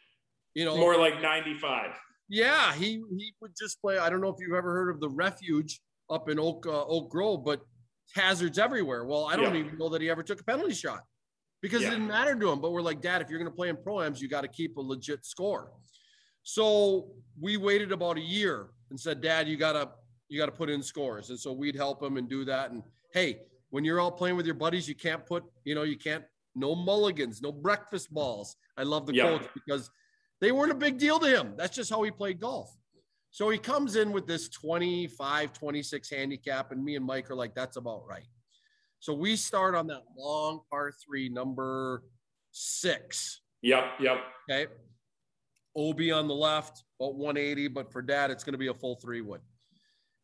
[0.54, 1.92] you know, More like 95.
[2.30, 3.98] yeah, he, he would just play.
[3.98, 7.10] I don't know if you've ever heard of the refuge up in Oak, uh, Oak
[7.12, 7.60] Grove, but
[8.16, 9.04] hazards everywhere.
[9.04, 9.66] Well, I don't Yeah.
[9.66, 11.02] even know that he ever took a penalty shot
[11.62, 11.90] because Yeah.
[11.90, 12.62] it didn't matter to him.
[12.62, 14.78] But we're like, Dad, if you're going to play in pro-ams, you got to keep
[14.78, 15.74] a legit score.
[16.44, 17.08] So
[17.40, 19.90] we waited about a year and said, Dad, you gotta
[20.30, 21.30] you gotta put in scores.
[21.30, 22.72] And so we'd help him and do that.
[22.72, 25.98] And hey, when you're all playing with your buddies, you can't put, you know, you
[25.98, 26.24] can't
[26.56, 28.56] no mulligans, no breakfast balls.
[28.78, 29.24] I love the Yeah.
[29.38, 29.90] coach because
[30.40, 31.56] they weren't a big deal to him.
[31.58, 32.76] That's just how he played golf.
[33.32, 37.56] So he comes in with this 25, 26 handicap, and me and Mike are like,
[37.56, 38.28] that's about right.
[39.00, 42.04] So we start on that long par three, number
[42.52, 43.42] six.
[43.64, 44.18] Yep, yep.
[44.50, 44.72] Okay.
[45.78, 48.96] OB on the left, about 180, but for dad, it's going to be a full
[48.96, 49.42] three wood.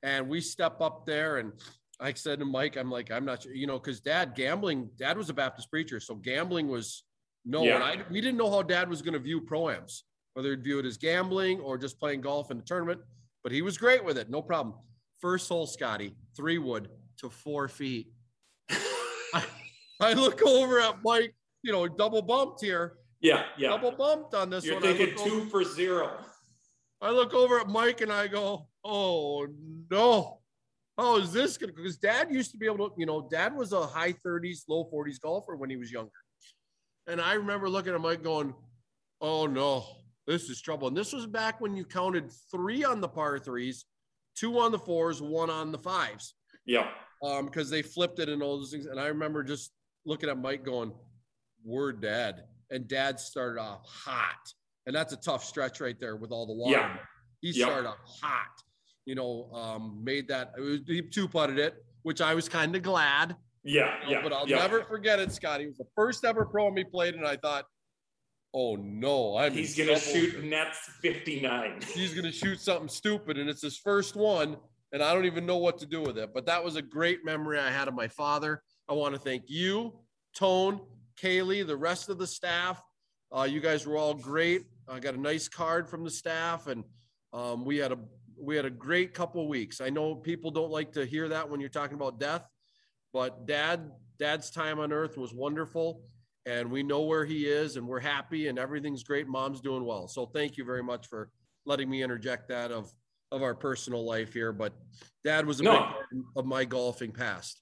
[0.04, 1.52] And we step up there, and
[2.00, 5.18] I said to Mike, I'm like, I'm not sure, you know, because dad gambling, dad
[5.18, 6.00] was a Baptist preacher.
[6.00, 7.04] So gambling was
[7.46, 7.76] no, Yeah.
[7.76, 10.02] and I, we didn't know how dad was going to view proams,
[10.34, 13.02] whether he'd view it as gambling or just playing golf in the tournament,
[13.44, 14.30] but he was great with it.
[14.30, 14.76] No problem.
[15.20, 18.12] First hole, Scotty, three wood to four feet.
[18.70, 19.44] I,
[20.00, 23.70] I look over at Mike, you know, double bumped here Yeah, yeah.
[23.70, 24.84] double bumped on this You're one.
[24.84, 26.12] I thinking look, over, two for zero.
[27.02, 29.48] I look over at Mike and I go, "Oh
[29.90, 30.40] no,
[30.98, 33.56] how is this going?" to Because Dad used to be able to, you know, Dad
[33.56, 36.12] was a high 30s, low 40s golfer when he was younger,
[37.08, 38.54] and I remember looking at Mike going,
[39.20, 39.86] "Oh no,
[40.26, 43.86] this is trouble." And this was back when you counted three on the par threes,
[44.36, 46.36] two on the fours, one on the fives.
[46.66, 46.88] Yeah.
[47.22, 48.86] Um, because they flipped it and all those things.
[48.86, 49.72] And I remember just
[50.06, 50.94] looking at Mike going,
[51.66, 52.46] We're dead.
[52.72, 54.54] And dad started off hot.
[54.86, 56.78] And that's a tough stretch right there with all the water.
[56.78, 56.98] Yeah.
[57.42, 57.68] He Yep.
[57.70, 58.48] started off hot.
[59.06, 62.84] You know, um, made that was, he two putted it, which I was kind of
[62.84, 63.36] glad.
[63.64, 64.00] Yeah.
[64.02, 64.22] you know, Yeah.
[64.24, 64.58] but I'll yeah.
[64.58, 65.60] never forget it, Scott.
[65.62, 67.66] He was the first ever pro he played, and I thought,
[68.54, 70.42] oh no, I'm He's gonna shoot here.
[70.44, 71.82] nets 59.
[71.94, 74.58] He's gonna shoot something stupid, and it's his first one,
[74.92, 76.34] and I don't even know what to do with it.
[76.34, 78.64] But that was a great memory I had of my father.
[78.88, 79.94] I want to thank you,
[80.36, 80.82] Tone,
[81.22, 82.82] Kaylee, the rest of the staff.
[83.36, 84.64] Uh, you guys were all great.
[84.88, 86.84] I got a nice card from the staff, and
[87.34, 88.00] um, we had a
[88.42, 89.82] we had a great couple weeks.
[89.82, 92.48] I know people don't like to hear that when you're talking about death,
[93.14, 96.02] but dad dad's time on earth was wonderful
[96.46, 100.10] and we know where he is and we're happy and everything's great mom's doing well
[100.10, 101.30] so thank you very much for
[101.66, 102.92] letting me interject that of
[103.32, 104.74] of our personal life here but
[105.24, 105.72] dad was a No.
[105.72, 106.06] big part
[106.36, 107.62] of my golfing past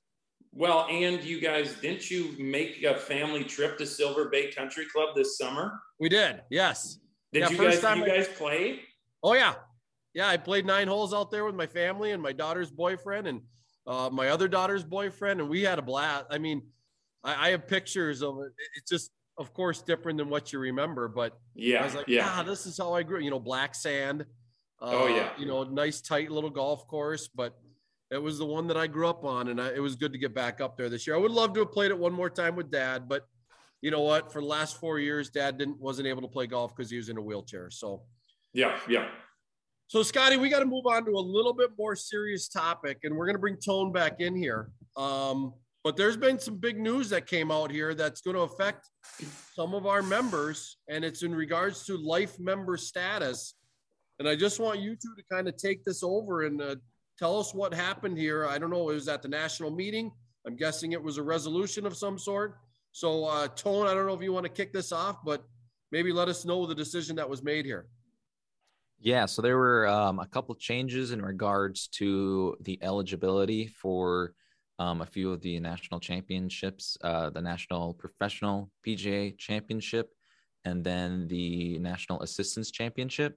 [0.53, 5.15] Well, and you guys, didn't you make a family trip to Silver Bay Country Club
[5.15, 5.79] this summer?
[5.99, 6.99] we did yes
[7.33, 8.81] Did Yeah, you first guys time you I- guys play?
[9.23, 9.55] oh yeah
[10.13, 13.41] yeah i played nine holes out there with my family and my daughter's boyfriend and
[13.87, 16.61] uh, my other daughter's boyfriend and we had a blast i mean
[17.23, 21.07] I, I have pictures of it it's just of course different than what you remember
[21.07, 22.27] but yeah, I was like, yeah.
[22.31, 23.19] ah, this is how I grew.
[23.19, 24.21] You know, black sand.
[24.79, 25.31] Uh, Oh, yeah.
[25.39, 27.57] You know, nice tight little golf course, but
[28.11, 30.19] it was the one that I grew up on, and I, it was good to
[30.19, 31.15] get back up there this year.
[31.15, 33.27] I would love to have played it one more time with Dad, but
[33.81, 34.31] you know what?
[34.31, 37.09] For the last four years, Dad didn't wasn't able to play golf because he was
[37.09, 37.69] in a wheelchair.
[37.69, 38.03] So,
[38.53, 38.77] yeah.
[38.87, 39.07] Yeah.
[39.87, 43.15] so Scotty, we got to move on to a little bit more serious topic, and
[43.15, 44.71] we're going to bring Tone back in here.
[44.95, 48.89] Um, but there's been some big news that came out here that's going to affect
[49.53, 53.53] some of our members, and it's in regards to life member status.
[54.19, 56.75] And I just want you two to kind of take this over and uh,
[57.17, 58.45] tell us what happened here.
[58.45, 58.89] I don't know.
[58.89, 60.11] It was at the national meeting.
[60.45, 62.57] I'm guessing it was a resolution of some sort.
[62.91, 65.43] So, uh, Tone, I don't know if you want to kick this off, but
[65.91, 67.87] maybe let us know the decision that was made here.
[68.99, 74.33] Yeah, so there were um, a couple changes in regards to the eligibility for
[74.79, 80.09] um, a few of the national championships, uh, the National Professional PGA Championship,
[80.65, 83.35] and then the National Assistants Championship.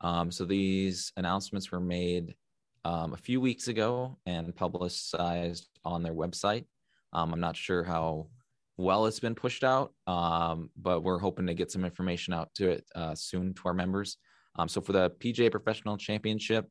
[0.00, 2.34] Um, so these announcements were made
[2.84, 6.64] um, a few weeks ago and publicized on their website.
[7.12, 8.28] Um, I'm not sure how
[8.76, 12.70] well it's been pushed out, um, but we're hoping to get some information out to
[12.70, 14.16] it uh, soon to our members.
[14.56, 16.68] Um, so for the PGA Professional Championship,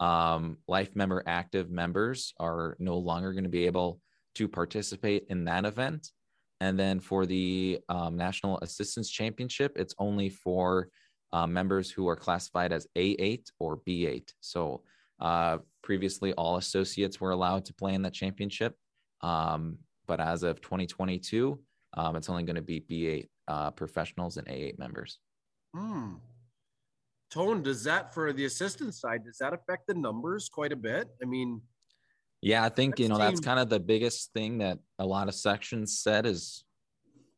[0.00, 4.00] um, life member active members are no longer going to be able
[4.34, 6.10] to participate in that event.
[6.60, 10.88] And then for the um, National Assistants Championship, it's only for
[11.32, 14.32] uh, members who are classified as A8 or B8.
[14.40, 14.82] So
[15.24, 18.76] uh, previously, all associates were allowed to play in that championship.
[19.22, 21.58] Um, but as of 2022,
[21.96, 25.18] um, it's only going to be B8 uh, professionals and A8 members.
[25.74, 26.16] Hmm.
[27.30, 31.08] Tone, does that for the assistant side, does that affect the numbers quite a bit?
[31.22, 31.62] I mean,
[32.42, 35.34] Yeah, I think you know that's kind of the biggest thing that a lot of
[35.34, 36.64] sections said is,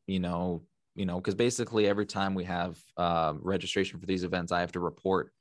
[0.09, 0.65] you know,
[0.97, 4.73] you know, because basically every time we have uh, registration for these events, I have
[4.73, 5.33] to report,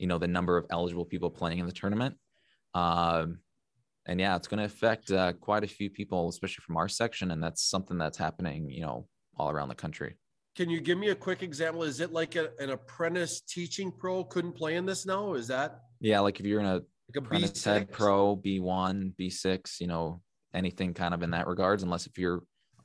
[0.00, 2.16] you know, the number of eligible people playing in the tournament.
[2.74, 3.40] Um,
[4.06, 7.30] and yeah, it's going to affect uh, quite a few people, especially from our section,
[7.30, 10.16] and that's something that's happening, you know, all around the country.
[10.56, 11.82] can you give me a quick example?
[11.82, 15.34] Is it like a, an apprentice teaching pro couldn't play in this now?
[15.34, 17.64] Is that Yeah, like if you're in a like a apprentice B6?
[17.64, 20.22] head pro b1 b6 you know
[20.54, 22.42] anything kind of in that regards unless if you're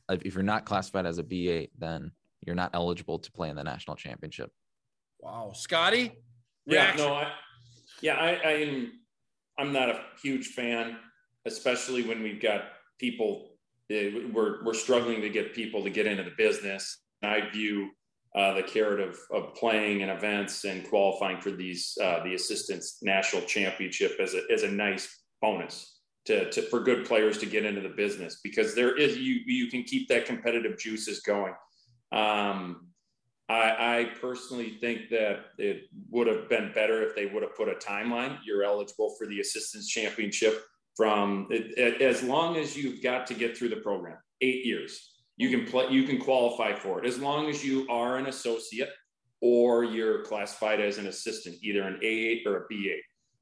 [0.10, 3.63] if you're not classified as a b8 then you're not eligible to play in the
[3.63, 4.49] national championship
[5.19, 6.12] Wow, Scotty.
[6.65, 7.32] Yeah, no, I,
[8.01, 8.91] yeah, I, I'm,
[9.58, 10.97] I'm not a huge fan,
[11.45, 12.63] especially when we've got
[12.99, 13.58] people.
[13.91, 17.01] eh, We're we're struggling to get people to get into the business.
[17.23, 17.89] I view
[18.36, 22.99] uh, the carrot of of playing in events and qualifying for these uh, the assistants
[23.01, 25.08] national championship as a as a nice
[25.41, 29.41] bonus to, to for good players to get into the business because there is you
[29.45, 31.54] you can keep that competitive juices going.
[32.12, 32.88] Um,
[33.47, 37.69] I, I personally think that it would have been better if they would have put
[37.69, 38.38] a timeline.
[38.45, 40.63] You're eligible for the assistants championship
[40.95, 45.12] from it, it- as long as you've got to get through the program, eight years.
[45.38, 48.89] You can play, you can qualify for it as long as you are an associate
[49.41, 52.99] or you're classified as an assistant, either an A8 or a B8.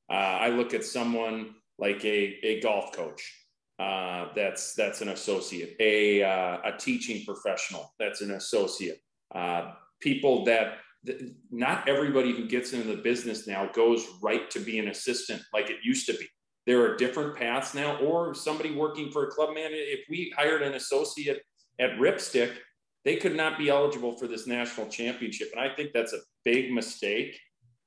[0.10, 3.22] Uh, I look at someone like a, a golf coach
[3.80, 8.98] uh, that's that's an associate, a uh, a teaching professional that's an associate.
[9.34, 9.72] Uh,
[10.04, 10.78] people that
[11.52, 15.70] not everybody who gets into the business now goes right to be an assistant like
[15.70, 16.28] it used to be.
[16.66, 19.72] There are different paths now, or somebody working for a club man.
[19.74, 21.42] If we hired an associate
[21.80, 22.54] at Ripstick,
[23.04, 25.50] they could not be eligible for this national championship.
[25.52, 27.38] And I think that's a big mistake.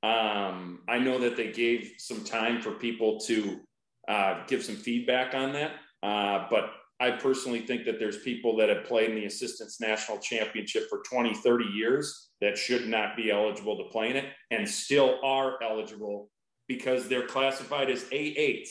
[0.03, 3.59] Um, I know that they gave some time for people to
[4.07, 5.71] uh, give some feedback on that.
[6.03, 10.17] Uh, but I personally think that there's people that have played in the assistants national
[10.17, 14.67] championship for 20, 30 years that should not be eligible to play in it and
[14.67, 16.29] still are eligible
[16.67, 18.69] because they're classified as A8s.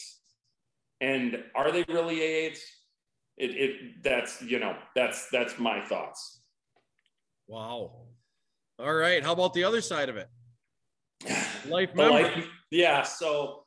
[1.00, 2.58] And are they really A8s?
[3.38, 6.40] It, it that's you know that's that's my thoughts.
[7.48, 7.92] Wow.
[8.78, 9.22] All right.
[9.22, 10.28] How about the other side of it?
[11.68, 12.22] Life member.
[12.22, 13.02] Life, yeah.
[13.02, 13.64] So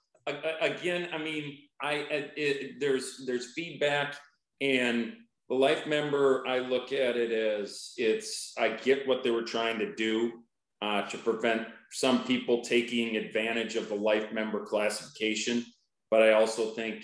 [0.61, 1.93] again, I mean, I
[2.35, 4.15] it, there's there's feedback
[4.61, 5.13] and
[5.49, 9.79] the life member, I look at it as it's, I get what they were trying
[9.79, 10.43] to do
[10.81, 15.65] uh, to prevent some people taking advantage of the life member classification.
[16.11, 17.03] But I also think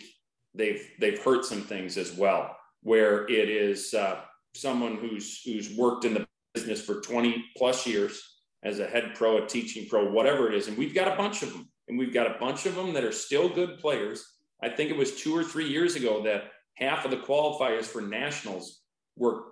[0.54, 4.22] they've, they've hurt some things as well, where it is uh,
[4.54, 8.22] someone who's, who's worked in the business for 20 plus years
[8.64, 10.68] as a head pro, a teaching pro, whatever it is.
[10.68, 13.04] And we've got a bunch of them and we've got a bunch of them that
[13.04, 14.24] are still good players.
[14.62, 18.02] I think it was two or three years ago that half of the qualifiers for
[18.02, 18.82] nationals
[19.16, 19.44] were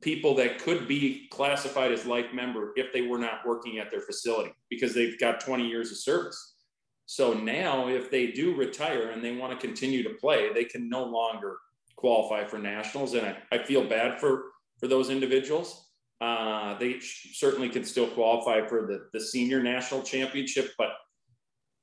[0.00, 4.00] people that could be classified as life member if they were not working at their
[4.00, 6.54] facility because they've got 20 years of service.
[7.06, 10.88] So now, if they do retire and they want to continue to play, they can
[10.88, 11.56] no longer
[11.94, 13.14] qualify for nationals.
[13.14, 14.46] And I, I feel bad for,
[14.78, 15.88] for those individuals.
[16.20, 20.88] Uh, they certainly can still qualify for the, the senior national championship, but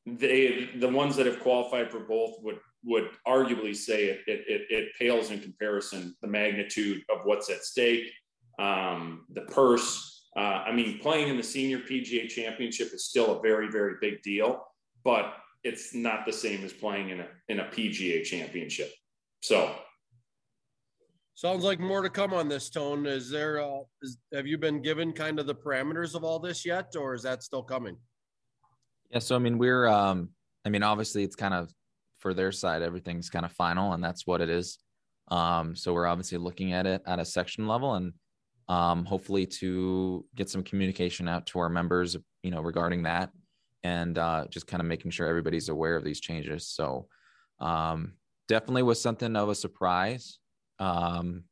[0.06, 4.62] they the ones that have qualified for both would would arguably say it, it, it,
[4.70, 8.12] it, pales in comparison the magnitude of what's at stake,
[8.60, 10.28] um, the purse.
[10.36, 14.22] Uh, I mean, playing in the senior PGA championship is still a very, very big
[14.22, 14.66] deal,
[15.06, 18.92] but it's not the same as playing in a, in a PGA championship.
[19.42, 19.74] So.
[21.36, 23.06] Sounds like more to come on this tone.
[23.06, 26.66] Is there, uh, is, have you been given kind of the parameters of all this
[26.66, 27.96] yet, or is that still coming?
[29.10, 29.20] Yeah.
[29.20, 30.30] So, I mean, we're, um,
[30.66, 31.72] I mean, obviously it's kind of
[32.20, 34.80] for their side, everything's kind of final, and that's what it is.
[35.30, 38.14] Um, so we're obviously looking at it at a section level, and
[38.70, 43.30] um, hopefully to get some communication out to our members, you know, regarding that,
[43.84, 46.68] and uh, just kind of making sure everybody's aware of these changes.
[46.68, 47.08] So
[47.60, 48.14] um,
[48.48, 50.40] definitely was something of a surprise.
[50.80, 51.44] Um,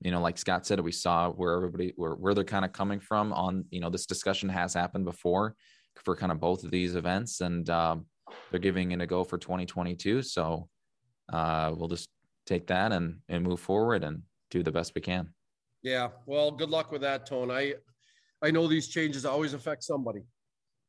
[0.00, 3.00] you know, like Scott said, we saw where everybody where where they're kind of coming
[3.00, 3.64] from on.
[3.70, 5.56] You know, this discussion has happened before
[6.04, 8.06] for kind of both of these events, and um,
[8.50, 10.22] they're giving it a go for 2022.
[10.22, 10.68] So
[11.32, 12.08] uh, we'll just
[12.46, 15.32] take that and and move forward and do the best we can.
[15.82, 16.08] Yeah.
[16.26, 17.50] Well, good luck with that, Tone.
[17.50, 17.74] I
[18.42, 20.22] I know these changes always affect somebody.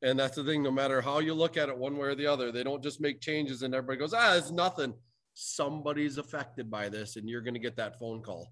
[0.04, 2.26] And that's the thing, no matter how you look at it, one way or the
[2.26, 4.94] other, they don't just make changes and everybody goes, ah, it's nothing.
[5.34, 8.52] Somebody's affected by this, and you're going to get that phone call.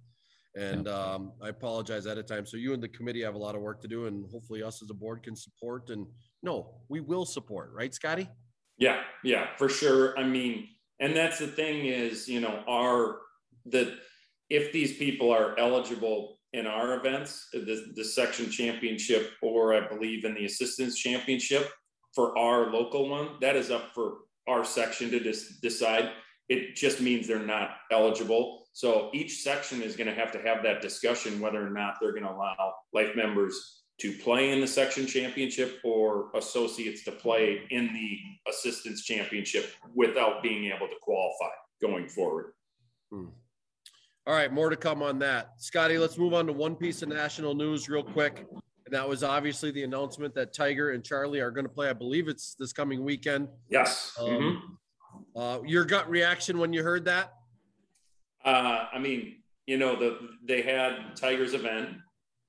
[0.56, 2.46] And um, I apologize at a time.
[2.46, 4.82] So you and the committee have a lot of work to do, and hopefully us
[4.82, 5.90] as a board can support.
[5.90, 6.06] And
[6.42, 8.30] no, we will support, right, Scotty?
[8.78, 10.18] Yeah, yeah, for sure.
[10.18, 10.68] I mean,
[11.00, 13.20] and that's the thing is, you know, our
[13.66, 13.94] that
[14.50, 20.26] if these people are eligible in our events, the, the section championship, or I believe
[20.26, 21.70] in the assistants championship
[22.16, 26.10] for our local one, that is up for our section to dis- decide.
[26.48, 28.64] It just means they're not eligible.
[28.74, 32.12] So each section is going to have to have that discussion whether or not they're
[32.12, 37.62] going to allow life members to play in the section championship or associates to play
[37.70, 41.50] in the assistants championship without being able to qualify
[41.82, 42.54] going forward.
[43.12, 43.26] Hmm.
[44.26, 45.54] All right, more to come on that.
[45.58, 48.46] Scotty, let's move on to one piece of national news real quick.
[48.86, 51.90] And that was obviously the announcement that Tiger and Charlie are going to play.
[51.90, 53.48] I believe it's this coming weekend.
[53.70, 54.16] Yes.
[54.20, 55.40] Um, mm-hmm.
[55.40, 57.34] uh, your gut reaction when you heard that?
[58.46, 61.90] Uh, I mean, you know, the they had Tiger's event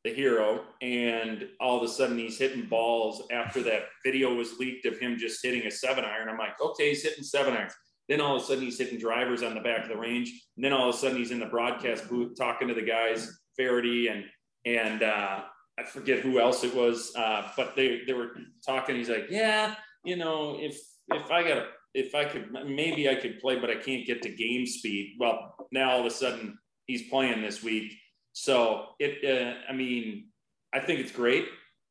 [0.05, 4.87] the hero, and all of a sudden he's hitting balls after that video was leaked
[4.87, 6.29] of him just hitting a seven iron.
[6.29, 7.75] I'm like, okay, he's hitting seven irons.
[8.09, 10.33] Then all of a sudden he's hitting drivers on the back of the range.
[10.57, 13.41] And then all of a sudden he's in the broadcast booth talking to the guys,
[13.57, 14.25] Faraday and
[14.67, 15.43] and uh,
[15.79, 18.31] I forget who else it was, uh, but they they were
[18.67, 18.97] talking.
[18.97, 19.75] He's like, yeah,
[20.05, 20.79] you know, if
[21.09, 24.31] if I got if I could maybe I could play, but I can't get to
[24.31, 25.17] game speed.
[25.19, 27.93] Well, now all of a sudden he's playing this week
[28.33, 30.29] so it, uh, I mean,
[30.73, 31.47] I think it's great.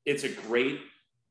[0.06, 0.80] It's a great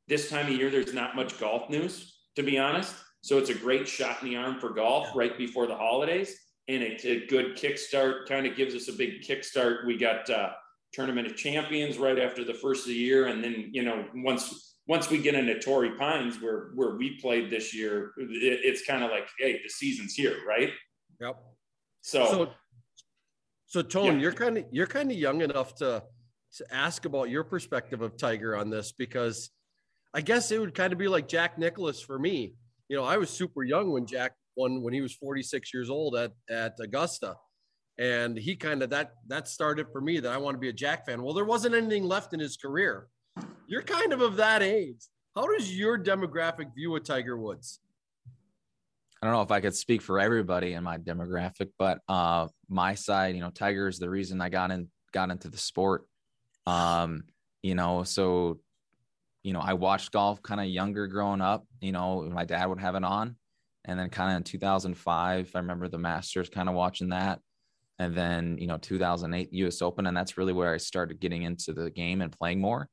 [0.07, 0.71] this time of year.
[0.71, 2.95] There's not much golf news, to be honest.
[3.23, 6.37] So it's a great shot in the arm for golf right before the holidays,
[6.69, 8.27] and it's a good kickstart.
[8.29, 9.87] Kind of gives us a big kickstart.
[9.87, 10.51] We got uh,
[10.93, 13.27] tournament of champions right after the first of the year.
[13.27, 17.51] And then, you know, once once we get into Torrey Pines where where we played
[17.51, 20.71] this year, it, it's kind of like, hey, the season's here, right?
[21.21, 21.37] Yep.
[22.01, 22.51] So, So,
[23.69, 24.23] so Tone, Yeah.
[24.23, 26.03] you're kind of you're kind of young enough to
[26.57, 29.51] to ask about your perspective of Tiger on this because
[30.15, 32.55] I guess it would kind of be like Jack Nicklaus for me.
[32.89, 36.17] You know, I was super young when Jack won when he was 46 years old
[36.17, 37.37] at at Augusta.
[37.99, 40.73] And he kind of that that started for me that I want to be a
[40.73, 41.23] Jack fan.
[41.23, 43.09] Well, there wasn't anything left in his career.
[43.67, 45.05] You're kind of of that age.
[45.37, 47.81] How does your demographic view of Tiger Woods?
[49.21, 52.95] I don't know if I could speak for everybody in my demographic, but uh, my
[52.95, 56.05] side, you know, Tiger is the reason I got in, got into the sport.
[56.67, 57.25] Um,
[57.63, 58.61] you know, so,
[59.43, 61.67] you know, I watched golf kind of younger growing up.
[61.81, 63.37] You know, my dad would have it on,
[63.85, 67.41] and then kind of in 2005, I remember the Masters, kind of watching that,
[67.99, 69.83] and then you know, 2008 U.S.
[69.83, 72.89] Open, and that's really where I started getting into the game and playing more.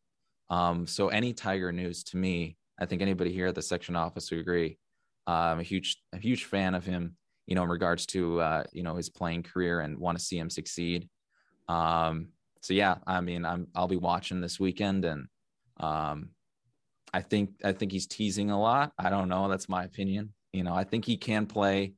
[0.50, 4.32] Um, so any Tiger news to me, I think anybody here at the section office
[4.32, 4.80] would agree.
[5.28, 7.16] Uh, I'm a huge, a huge fan of him,
[7.48, 10.38] you know, in regards to, uh, you know, his playing career and want to see
[10.38, 11.10] him succeed.
[11.68, 12.30] Um,
[12.62, 15.28] so yeah, I mean, I'm, I'll be watching this weekend and,
[15.80, 16.30] um,
[17.14, 18.92] I think, I think he's teasing a lot.
[18.98, 19.48] I don't know.
[19.48, 20.34] That's my opinion.
[20.54, 21.94] You know, I think he can play,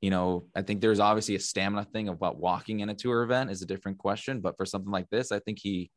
[0.00, 3.50] you know, I think there's obviously a stamina thing about walking in a tour event
[3.50, 5.90] is a different question, but for something like this, I think he,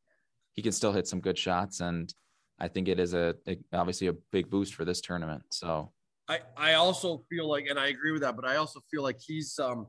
[0.53, 1.80] he can still hit some good shots.
[1.80, 2.14] And
[2.59, 5.43] I think it is a, a obviously a big boost for this tournament.
[5.49, 5.91] So,
[6.28, 9.19] I I also feel like, and I agree with that, but I also feel like
[9.19, 9.88] he's um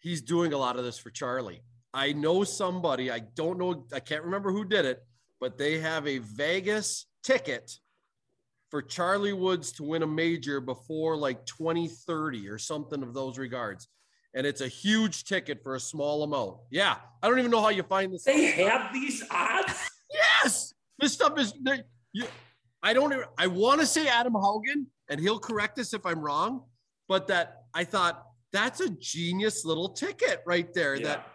[0.00, 1.62] he's doing a lot of this for Charlie.
[1.92, 5.04] I know somebody, I don't know, I can't remember who did it,
[5.40, 7.72] but they have a Vegas ticket
[8.70, 13.88] for Charlie Woods to win a major before like 2030 or something of those regards.
[14.32, 16.58] And it's a huge ticket for a small amount.
[16.70, 16.96] Yeah.
[17.20, 18.22] I don't even know how you find this.
[18.22, 19.90] they have these odds.
[20.12, 21.52] Yes, this stuff is.
[22.12, 22.24] You,
[22.82, 23.14] I don't.
[23.38, 26.62] I want to say Adam Haugen, and he'll correct us if I'm wrong.
[27.08, 30.94] But that I thought that's a genius little ticket right there.
[30.94, 31.04] Yeah.
[31.04, 31.26] That,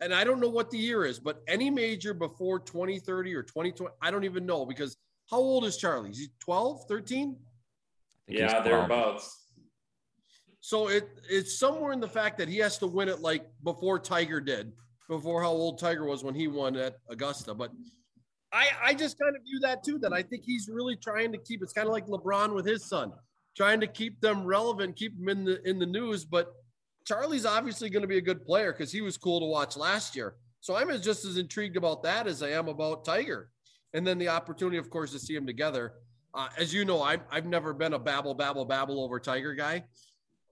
[0.00, 3.94] and I don't know what the year is, but any major before 2030 or 2020,
[4.00, 4.96] I don't even know because
[5.30, 6.10] how old is Charlie?
[6.10, 7.20] Is he 12, 13?
[7.20, 7.38] I think
[8.26, 9.36] he's yeah, thereabouts.
[10.60, 13.98] So it it's somewhere in the fact that he has to win it like before
[13.98, 14.72] Tiger did,
[15.08, 17.54] before how old Tiger was when he won at Augusta.
[17.54, 17.70] But
[18.52, 19.98] I I just kind of view that too.
[19.98, 21.62] That I think he's really trying to keep.
[21.62, 23.12] It's kind of like LeBron with his son,
[23.56, 26.24] trying to keep them relevant, keep them in the in the news.
[26.24, 26.52] But
[27.04, 30.14] Charlie's obviously going to be a good player because he was cool to watch last
[30.14, 30.36] year.
[30.60, 33.50] So I'm just as intrigued about that as I am about Tiger.
[33.94, 35.94] And then the opportunity, of course, to see them together.
[36.34, 39.84] Uh, as you know, I've, I've never been a babble, babble, babble over Tiger guy,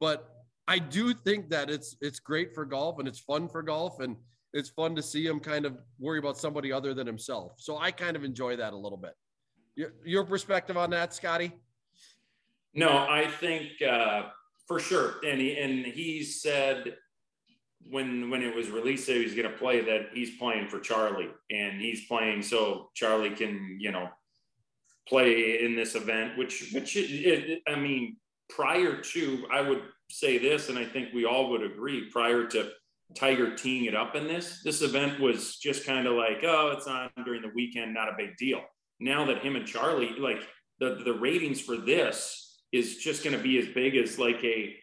[0.01, 0.30] but
[0.66, 4.16] I do think that it's it's great for golf and it's fun for golf and
[4.53, 7.53] it's fun to see him kind of worry about somebody other than himself.
[7.59, 9.12] So I kind of enjoy that a little bit.
[9.74, 11.53] Your, your perspective on that, Scotty?
[12.74, 14.24] No, I think uh,
[14.66, 16.97] for sure, and he, and he said
[17.90, 20.80] when when it was released that he was going to play that he's playing for
[20.80, 24.09] Charlie, and he's playing so Charlie can you know
[25.09, 28.16] play in this event, which which it, it, I mean,
[28.51, 32.70] prior to I would say this, and I think we all would agree prior to
[33.14, 36.86] Tiger teeing it up in this, this event was just kind of like, oh, it's
[36.86, 38.61] on during the weekend, not a big deal.
[38.98, 40.42] Now that him and Charlie, like
[40.80, 44.74] the the ratings for this is just going to be as big as like a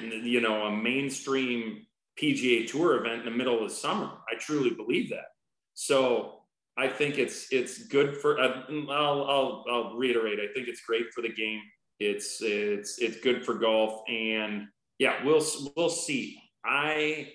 [0.00, 1.84] you know a mainstream
[2.20, 4.10] PGA Tour event in the middle of the summer.
[4.30, 5.26] I truly believe that.
[5.74, 6.40] So
[6.76, 8.40] I think it's it's good for.
[8.40, 10.38] Uh, I'll I'll I'll reiterate.
[10.38, 11.60] I think it's great for the game.
[12.00, 14.66] It's it's it's good for golf, and
[14.98, 15.44] yeah, we'll
[15.76, 16.40] we'll see.
[16.64, 17.32] I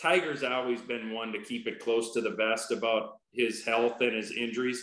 [0.00, 4.14] Tiger's always been one to keep it close to the vest about his health and
[4.14, 4.82] his injuries.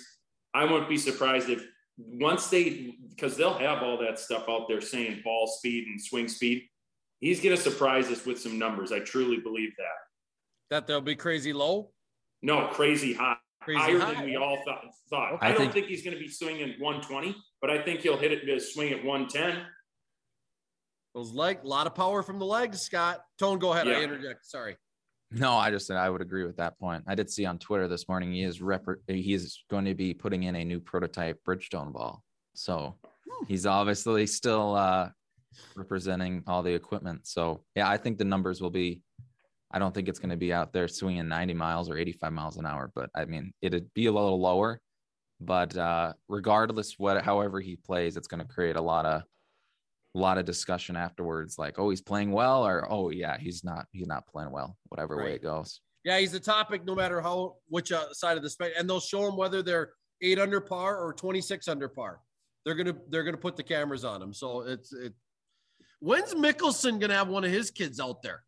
[0.53, 1.63] I wouldn't be surprised if
[1.97, 6.27] once they because they'll have all that stuff out there saying ball speed and swing
[6.27, 6.63] speed.
[7.19, 8.91] He's going to surprise us with some numbers.
[8.93, 9.85] I truly believe that.
[10.69, 11.91] That they'll be crazy low,
[12.41, 14.13] No, crazy high, crazy higher high.
[14.13, 14.85] than we all thought.
[15.09, 15.33] thought.
[15.33, 15.47] Okay.
[15.47, 18.31] I, don't think- think he's going to be swinging 120, but I think he'll hit
[18.31, 19.65] it uh, swing at 110.
[21.13, 23.19] Those leg, a lot of power from the legs, Scott.
[23.39, 23.87] Tone, go ahead.
[23.87, 24.45] I interject.
[24.45, 24.77] Sorry.
[25.31, 27.03] No, I just said I would agree with that point.
[27.07, 30.13] I did see on Twitter this morning he is rep- he is going to be
[30.13, 32.23] putting in a new prototype Bridgestone ball.
[32.55, 32.95] So
[33.47, 35.09] he's obviously still uh,
[35.75, 37.27] representing all the equipment.
[37.27, 39.03] So yeah, I think the numbers will be.
[39.71, 42.57] I don't think it's going to be out there swinging 90 miles or 85 miles
[42.57, 44.81] an hour, but I mean it'd be a little lower.
[45.39, 49.21] But uh, regardless, what however he plays, it's going to create a lot of
[50.15, 53.85] a lot of discussion afterwards like oh he's playing well or oh yeah he's not
[53.91, 57.57] he's not playing well whatever way it goes Yeah, he's a topic no matter how
[57.67, 59.91] which uh, side of the spectrum, and they'll show him whether they're
[60.21, 62.21] eight under par or 26 under par.
[62.65, 64.33] They're gonna they're gonna put the cameras on him.
[64.33, 65.13] So it's it.
[65.99, 68.43] When's Mickelson gonna have one of his kids out there?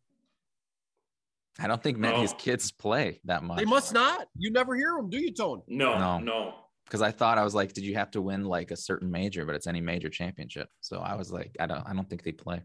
[1.60, 3.58] I don't think Matt, his kids play that much.
[3.58, 4.26] They must not.
[4.36, 5.62] You never hear them, do you, Tone?
[5.68, 6.18] No, No.
[6.18, 6.54] no.
[6.84, 9.44] Because I thought I was like, did you have to win like a certain major?
[9.44, 10.68] But it's any major championship.
[10.80, 12.62] So I was like, I don't, I don't think they play.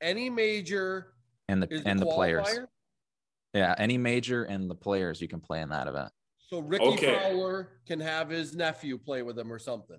[0.00, 1.14] Any major
[1.48, 2.46] And the and the players,
[3.54, 6.10] yeah, any major and the players you can play in that event.
[6.48, 7.14] So Rickie Okay.
[7.16, 9.98] Fowler can have his nephew play with him or something.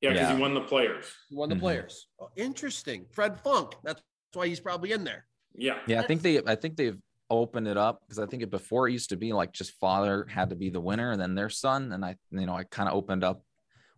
[0.00, 0.36] Yeah, because Yeah.
[0.36, 1.06] he won the players.
[1.28, 1.60] He won the Mhm.
[1.60, 2.06] players.
[2.20, 3.06] Oh, interesting.
[3.10, 3.74] Fred Funk.
[3.82, 4.00] That's
[4.32, 5.26] why he's probably in there.
[5.54, 5.80] Yeah.
[5.88, 6.98] Yeah, I think they, I think they've
[7.30, 10.26] opened it up because I think it before it used to be like just father
[10.30, 12.88] had to be the winner and then their son, and I, you know, I kind
[12.88, 13.42] of opened up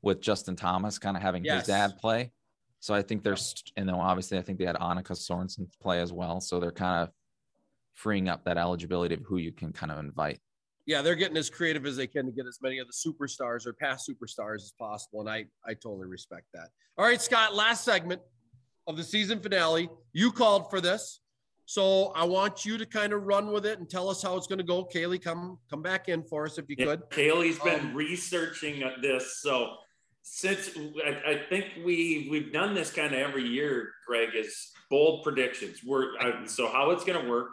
[0.03, 1.61] with Justin Thomas kind of having Yes.
[1.61, 2.33] his dad play.
[2.81, 6.13] So I think there's, and then obviously I think they had Annika Sorenstam play as
[6.13, 6.41] well.
[6.41, 7.11] So they're kind of
[7.93, 10.41] freeing up that eligibility of who you can kind of invite.
[10.87, 13.67] Yeah, they're getting as creative as they can to get as many of the superstars
[13.67, 15.21] or past superstars as possible.
[15.21, 16.69] And I, I totally respect that.
[16.97, 18.23] All right, Scott, last segment
[18.87, 19.91] of the season finale.
[20.15, 21.20] You called for this.
[21.71, 24.49] So I want you to kind of run with it and tell us how it's
[24.49, 24.85] going to go.
[24.85, 27.03] Kaylee, come come back in for us if you Yeah, could.
[27.11, 29.41] Kaylee's been Um, researching this.
[29.41, 29.77] So
[30.21, 35.23] since I, I think we we've done this kind of every year, Greg, is bold
[35.23, 35.85] predictions.
[35.85, 37.51] We're I, so how it's going to work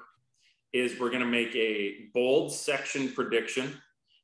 [0.74, 3.72] is we're going to make a bold section prediction,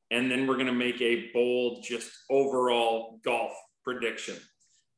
[0.10, 4.38] and then we're going to make a bold just overall golf prediction.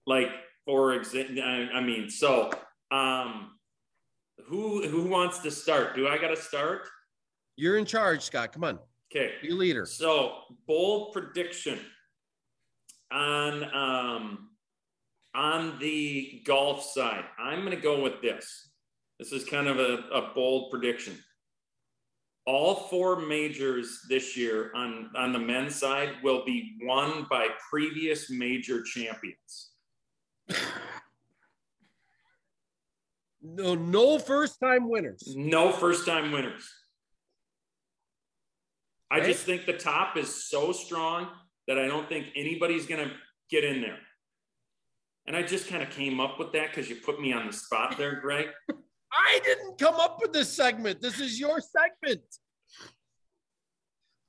[0.07, 0.29] Like
[0.63, 2.49] for example, I, I mean, so
[2.91, 3.51] um,
[4.43, 5.95] who who wants to start?
[5.95, 6.87] Do I got to start?
[7.55, 8.51] You're in charge, Scott.
[8.51, 8.79] Come on.
[9.11, 9.33] Okay.
[9.41, 9.85] Be leader.
[9.85, 11.79] So bold prediction
[13.11, 14.49] on um,
[15.33, 17.25] on the golf side.
[17.39, 18.69] I'm going to go with this.
[19.19, 21.17] This is kind of a, a bold prediction.
[22.45, 28.29] All four majors this year on on the men's side will be won by previous
[28.29, 29.71] major champions.
[33.47, 35.23] No, no first time winners.
[35.35, 36.67] No first time winners.
[39.11, 39.27] I Okay.
[39.33, 41.29] just think the top is so strong
[41.67, 43.13] that I don't think anybody's going to
[43.49, 43.99] get in there.
[45.27, 47.53] And I just kind of came up with that because you put me on the
[47.53, 48.47] spot there, Greg.
[49.11, 51.01] I didn't come up with this segment.
[51.01, 52.21] This is your segment.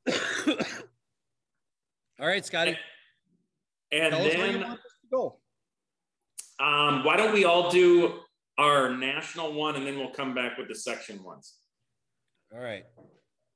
[2.20, 2.78] All right, Scotty.
[3.92, 5.38] And Tell us where you then, want this to go.
[6.64, 8.20] um, why don't we all do
[8.58, 11.54] our national one and then we'll come back with the section ones?
[12.52, 12.84] All right.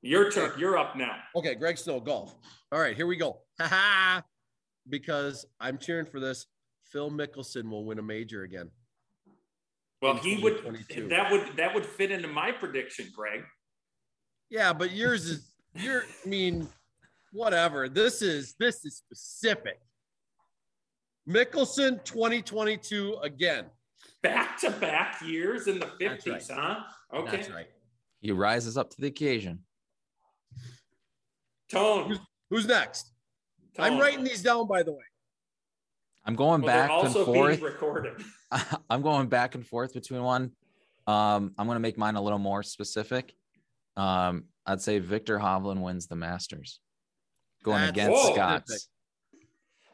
[0.01, 0.51] Your turn.
[0.57, 1.15] You're up now.
[1.35, 2.35] Okay, Greg Snow, golf.
[2.71, 3.39] All right, here we go.
[3.61, 4.23] Ha ha.
[4.89, 6.47] Because I'm cheering for this.
[6.85, 8.71] Phil Mickelson will win a major again.
[10.01, 10.63] Well, he would
[11.09, 13.43] that would that would fit into my prediction, Greg.
[14.49, 16.67] Yeah, but yours is your I mean,
[17.31, 17.87] whatever.
[17.87, 19.79] This is this is specific.
[21.29, 23.65] Mickelson 2022 again.
[24.23, 26.43] Back to back years in the 50s, right.
[26.51, 26.83] huh?
[27.13, 27.37] Okay.
[27.37, 27.67] That's right.
[28.19, 29.59] He rises up to the occasion.
[31.69, 32.19] Tone.
[32.49, 33.11] Who's next?
[33.79, 35.03] I'm writing these down, by the way.
[36.25, 37.59] I'm going Well, they're back and forth.
[37.59, 38.23] being recorded.
[38.89, 40.51] I'm going back and forth between one.
[41.07, 43.33] Um, I'm going to make mine a little more specific.
[43.97, 46.79] Um, I'd say Viktor Hovland wins the Masters,
[47.63, 48.33] going That's against Whoa.
[48.33, 48.87] Scott's.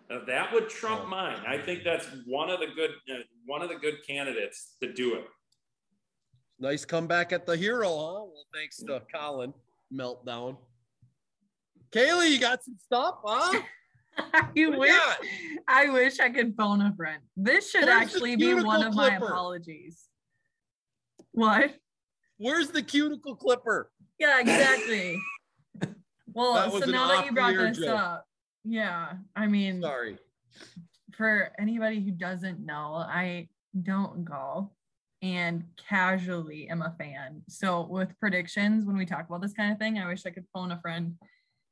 [0.10, 1.08] Now, that would trump Oh.
[1.08, 1.44] mine.
[1.46, 5.16] I think that's one of the good uh, one of the good candidates to do
[5.16, 5.26] it.
[6.60, 8.24] Nice comeback at the hero, huh?
[8.24, 9.54] Well, thanks to Collin
[9.94, 10.58] meltdown.
[11.92, 13.62] Kaylee, you got some stuff, huh?
[14.56, 15.20] you What wish you got?
[15.68, 17.22] I wish I could phone a friend.
[17.36, 20.06] This should Where's actually be one cuticle of my apologies.
[21.32, 21.76] What?
[22.38, 23.92] Where's the cuticle clipper?
[24.20, 25.22] Yeah, exactly.
[26.34, 28.00] well, so now that you brought this joke.
[28.00, 28.27] up,
[28.68, 30.18] yeah, I mean, Sorry.
[31.14, 33.50] for anybody who doesn't know, I
[33.84, 34.70] don't golf
[35.22, 37.42] and casually am a fan.
[37.48, 40.46] So with predictions, when we talk about this kind of thing, I wish I could
[40.54, 41.16] phone a friend.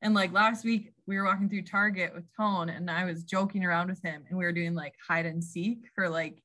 [0.02, 3.64] And like last week, we were walking through Target with Tone, and I was joking
[3.64, 6.42] around with him, and we were doing like hide and seek for like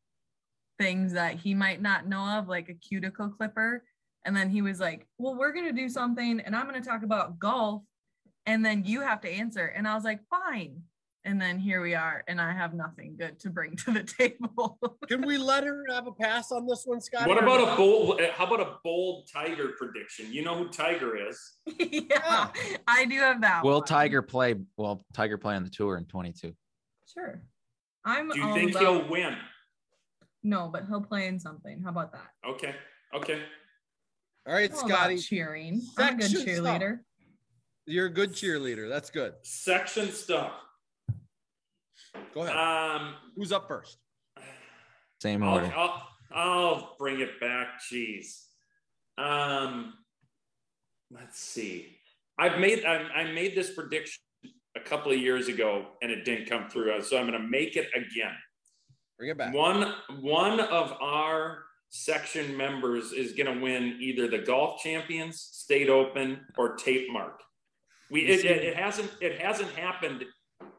[0.79, 3.85] things that he might not know of, like a cuticle clipper.
[4.25, 7.39] And then he was like, Well, we're gonna do something, and I'm gonna talk about
[7.39, 7.83] golf,
[8.51, 9.65] and then you have to answer.
[9.67, 10.83] And I was like, Fine.
[11.23, 14.79] And then here we are, and I have nothing good to bring to the table.
[15.07, 17.29] Can we let her have a pass on this one, Scott?
[17.29, 18.23] What about a bold?
[18.33, 20.33] How about a bold Tiger prediction?
[20.33, 21.39] You know who Tiger is.
[21.79, 22.49] yeah,
[22.89, 23.63] I do have that.
[23.63, 23.85] Will one.
[23.85, 24.55] Tiger play?
[24.79, 26.55] Will Tiger play on the tour in 22?
[27.13, 27.43] Sure.
[28.03, 29.37] I'm Do you all think about- he'll win?
[30.43, 31.83] No, but he'll play in something.
[31.83, 32.29] How about that?
[32.49, 32.75] Okay.
[33.15, 33.43] Okay.
[34.47, 35.83] All right, I don't know about Scotty, cheering.
[35.99, 36.93] I'm a good Section stuff.
[37.91, 37.95] Cheerleader.
[37.95, 38.89] you're a good cheerleader.
[38.89, 39.35] That's good.
[39.43, 40.53] Section stuff.
[42.35, 42.57] Go ahead.
[42.57, 43.99] Um, Who's up first?
[45.21, 45.73] Same I'll, order.
[45.77, 47.81] I'll, I'll bring it back.
[47.93, 48.45] Jeez.
[49.19, 49.95] Um,
[51.11, 51.97] let's see.
[52.39, 54.23] I've made I, I made this prediction
[54.77, 57.03] a couple of years ago and it didn't come through.
[57.03, 58.35] So I'm going to make it again.
[59.19, 59.53] Bring it back.
[59.53, 65.91] One one of our section members is going to win either the golf champions, state
[65.91, 67.35] open, or Tapemark.
[68.11, 70.25] We it, it, it hasn't it hasn't happened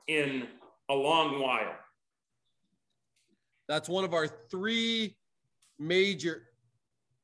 [0.08, 0.48] in
[0.90, 1.74] a long while.
[3.68, 5.16] That's one of our three
[5.80, 6.44] major.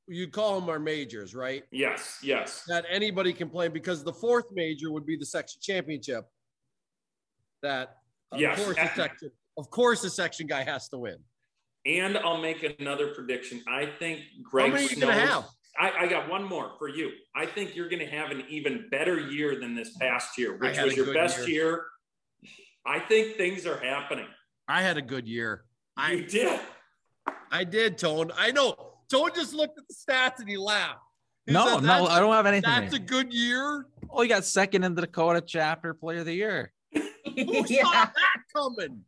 [0.08, 1.64] You call them our majors, right?
[1.72, 2.64] Yes, yes.
[2.68, 6.26] That anybody can play because the fourth major would be the section championship.
[7.62, 7.97] That
[8.32, 8.64] of Yes.
[8.64, 11.18] course the section, of course the section guy has to win.
[11.86, 13.62] And I'll make another prediction.
[13.68, 15.49] I think How Greg many are you gonna have?
[15.80, 17.11] I, I got one more for you.
[17.36, 20.80] I think you're going to have an even better year than this past year, which
[20.80, 21.65] was your best year.
[21.65, 21.86] year.
[22.86, 24.28] I think things are happening.
[24.67, 25.65] I had a good year.
[25.97, 26.59] you I did.
[27.51, 28.32] I did, Tone.
[28.38, 28.75] I know.
[29.11, 30.99] Tone just looked at the stats and he laughed.
[31.45, 32.69] He No, said, no, I don't have anything.
[32.69, 33.86] That's a good year.
[34.09, 36.73] Oh, you got second in the Dakota chapter player of the year.
[36.93, 37.03] Who
[37.53, 37.84] saw yeah.
[38.05, 39.01] that coming?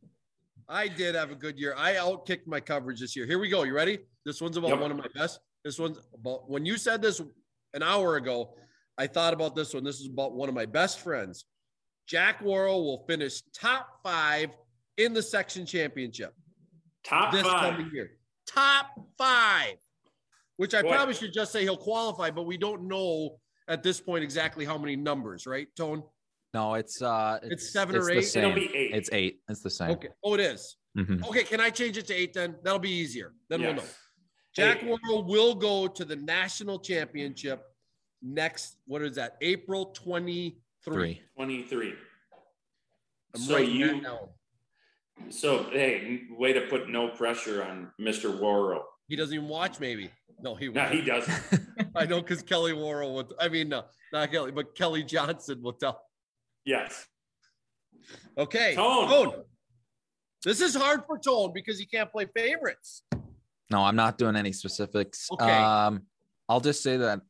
[0.67, 1.73] I did have a good year.
[1.75, 3.25] I outkicked my coverage this year.
[3.25, 3.63] Here we go.
[3.63, 3.99] You ready?
[4.25, 4.79] This one's about Yep.
[4.79, 5.39] one of my best.
[5.63, 7.21] This one's about when you said this
[7.73, 8.55] an hour ago.
[8.97, 9.83] I thought about this one.
[9.83, 11.45] This is about one of my best friends.
[12.07, 14.49] Jack Worrell will finish top five
[14.97, 16.33] in the section championship
[17.05, 17.75] Top this five.
[17.75, 18.11] coming year.
[18.47, 18.87] Top
[19.17, 19.75] five,
[20.57, 20.89] which I Boy.
[20.91, 23.37] probably should just say he'll qualify, but we don't know
[23.67, 26.03] at this point exactly how many numbers, right, Tone?
[26.53, 28.35] No, it's uh, It's seven or eight?
[28.35, 28.91] It'll be eight.
[28.95, 29.41] It's eight.
[29.49, 29.91] It's the same.
[29.91, 30.07] Okay.
[30.23, 30.77] Oh, it is.
[30.97, 31.23] Mhm.
[31.27, 32.55] Okay, can I change it to eight then?
[32.63, 33.33] That'll be easier.
[33.49, 33.83] Then we'll know.
[34.59, 34.73] Yes.
[34.75, 34.89] Jack Eight.
[34.89, 37.63] Worrell will go to the national championship
[38.21, 38.77] next.
[38.85, 39.37] What is that?
[39.41, 41.21] April 23.
[41.35, 41.93] 23.
[43.35, 44.29] I'm So you- that.
[45.29, 48.39] So, hey, way to put no pressure on Mr.
[48.39, 48.85] Worrell.
[49.09, 50.09] He doesn't even watch, maybe.
[50.41, 50.93] No, he No, won't.
[50.93, 51.59] he doesn't.
[51.95, 53.33] I know because Kelly Worrell would.
[53.37, 53.83] I mean, no,
[54.13, 56.01] not Kelly, but Kelly Johnson will tell.
[56.63, 57.05] Yes.
[58.37, 58.75] Okay.
[58.75, 59.43] Tone.
[60.45, 63.03] This is hard for Tone because he can't play favorites.
[63.71, 65.27] No, I'm not doing any specifics.
[65.31, 65.45] Okay.
[65.45, 66.03] Um,
[66.47, 67.21] I'll just say that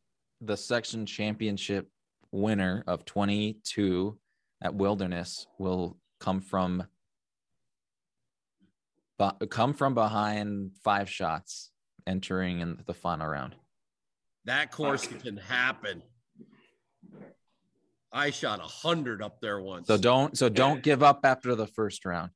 [0.41, 1.89] the section championship
[2.31, 4.17] winner of 22
[4.61, 6.83] at Wilderness will come from
[9.17, 11.71] but come from behind five shots
[12.07, 13.53] entering in the final round.
[14.45, 16.01] That course can happen.
[18.13, 19.87] I shot a hundred up there once.
[19.87, 22.31] So don't so don't give up after the first round.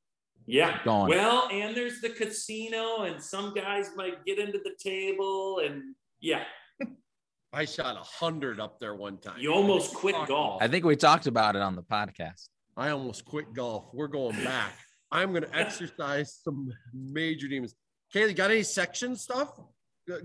[0.45, 0.73] Yeah.
[0.73, 1.09] Keep going.
[1.09, 6.43] Well, and there's the casino, and some guys might get into the table, and yeah,
[7.53, 9.39] I shot a hundred up there one time.
[9.39, 10.61] you almost quit golf.
[10.61, 12.47] I think we talked about it on the podcast.
[12.75, 13.85] I almost quit golf.
[13.93, 14.73] We're going back.
[15.11, 17.75] I'm going to exercise some major demons.
[18.13, 19.59] Kaylee, got any section stuff?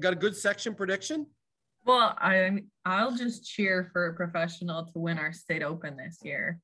[0.00, 1.26] Got a good section prediction?
[1.84, 6.60] Well, I I'll just cheer for a professional to win our state open this year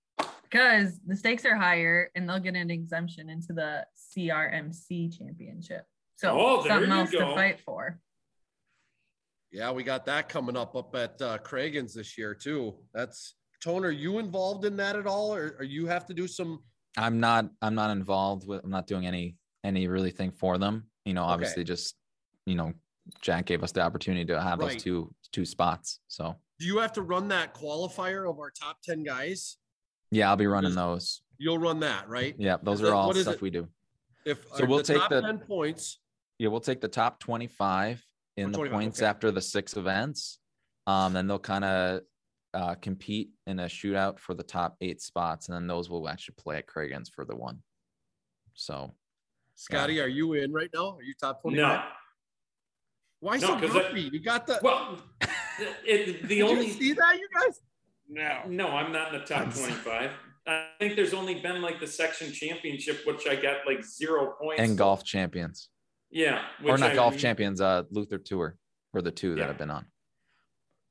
[0.55, 3.84] because the stakes are higher and they'll get an exemption into the
[4.16, 5.84] CRMC championship.
[6.14, 7.98] So Oh, something you else to fight for.
[9.50, 12.74] Yeah, we got that coming up up at uh, Cragun's this year too.
[12.92, 13.84] That's Tone.
[13.84, 16.61] Are you involved in that at all, or, or you have to do some?
[16.96, 20.84] I'm not I'm not involved with I'm not doing any any really thing for them.
[21.05, 21.32] You know, Okay.
[21.32, 21.96] obviously just
[22.46, 22.72] you know,
[23.22, 24.72] Jack gave us the opportunity to have Right.
[24.72, 25.98] those two two spots.
[26.07, 29.57] So Do you have to run that qualifier of our top ten guys?
[30.14, 31.20] Yeah, I'll be running Just- those.
[31.38, 32.36] You'll run that, right?
[32.38, 33.40] Yeah, those that- are all stuff it?
[33.42, 33.68] we do.
[34.24, 35.98] If So uh, we'll the take top the- ten points.
[36.38, 38.02] Yeah, we'll take the top 25
[38.36, 39.06] in the 25, points okay.
[39.06, 40.38] after the six events.
[40.86, 42.00] Um, then they'll kind of
[42.54, 46.36] uh, compete in a shootout for the top eight spots, and then those will actually
[46.38, 47.60] play at Cragun's for the one.
[48.54, 48.94] So
[49.56, 50.96] Scotty, are you in right now?
[50.96, 51.56] Are you top twenty?
[51.56, 51.82] no.
[53.20, 54.02] Why No, so 'cause that- grumpy?
[54.12, 54.58] You got the.
[54.62, 54.98] Well,
[55.84, 57.60] it, the only you see that, you guys?
[58.09, 60.11] No, no, I'm not in the top 25.
[60.46, 64.61] I think there's only been like the section championship, which I got like zero points.
[64.61, 65.68] and golf champions,
[66.11, 66.42] Yeah.
[66.64, 68.59] or which not I- golf champions, uh, Luther Tour
[68.92, 69.46] were the two that Yeah.
[69.46, 69.86] have been on.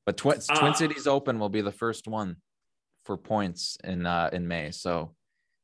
[0.05, 0.73] But Twin Twin Ah.
[0.73, 2.37] Cities Open will be the first one
[3.05, 4.71] for points in uh, in May.
[4.71, 5.15] So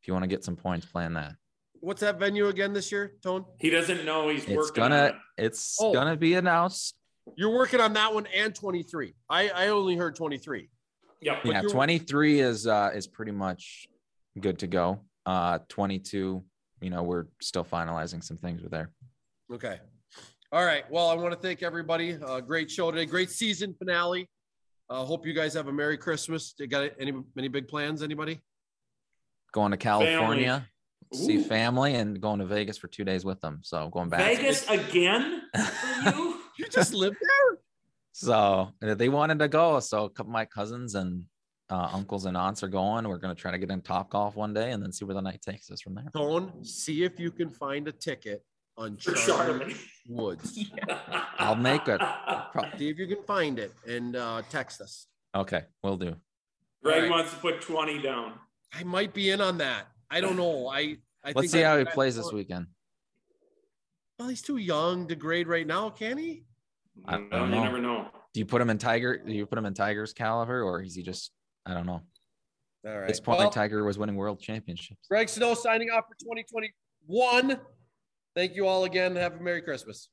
[0.01, 1.33] if you want to get some points, plan that.
[1.81, 3.45] What's that venue again this year, Tone?
[3.59, 5.05] He doesn't know he's It's working on gonna
[5.37, 5.43] it.
[5.45, 5.93] it's Oh.
[5.93, 6.95] gonna be announced
[7.37, 9.13] You're working on that one and 23.
[9.29, 10.69] I, I only heard 23.
[11.21, 11.39] Yeah.
[11.43, 13.87] Yeah 23 is uh is pretty much
[14.39, 16.43] good to go uh 22
[16.81, 18.89] you know we're still finalizing some things with there
[19.51, 19.79] Okay.
[20.51, 20.89] All right.
[20.91, 22.17] Well, I want to thank everybody.
[22.21, 23.05] Uh, great show today.
[23.05, 24.29] Great season finale.
[24.89, 26.53] Uh, hope you guys have a Merry Christmas.
[26.57, 28.03] You got any any big plans?
[28.03, 28.39] Anybody?
[29.51, 30.67] Going to California,
[31.13, 31.43] see Ooh.
[31.43, 33.59] family, and going to Vegas for two days with them.
[33.63, 34.21] So going back.
[34.21, 36.39] Vegas again for you?
[36.57, 37.59] You just live there.
[38.11, 39.79] So they wanted to go.
[39.79, 41.23] So a couple of my cousins and
[41.69, 43.07] uh, uncles and aunts are going.
[43.07, 45.21] We're gonna try to get in Top Golf one day and then see where the
[45.21, 46.05] night takes us from there.
[46.15, 48.43] Tone, see if you can find a ticket
[48.77, 49.75] on For Charlie Charlie.
[50.07, 50.71] Woods.
[51.37, 52.01] I'll make it.
[52.51, 55.05] Pro- See if you can find it and uh, text us.
[55.35, 56.15] Okay, we'll do.
[56.83, 57.09] Greg All right.
[57.11, 58.33] wants to put 20 down.
[58.73, 59.87] I might be in on that.
[60.09, 60.67] I don't know.
[60.67, 62.67] I I Let's think see I- how he plays this weekend.
[64.17, 66.43] Well, he's too young to grade right now, can he?
[67.05, 67.45] I mm, don't know.
[67.45, 67.63] you know.
[67.63, 68.07] never know.
[68.33, 69.17] Do you put him in Tiger?
[69.25, 71.31] Do you put him in Tiger's caliber, or is he just?
[71.65, 72.01] I don't know.
[72.85, 75.07] All At this point, Well, Tiger was winning world championships.
[75.09, 77.59] Greg Snow signing off for 2021.
[78.35, 79.15] Thank you all again.
[79.15, 80.09] Have a Merry Christmas.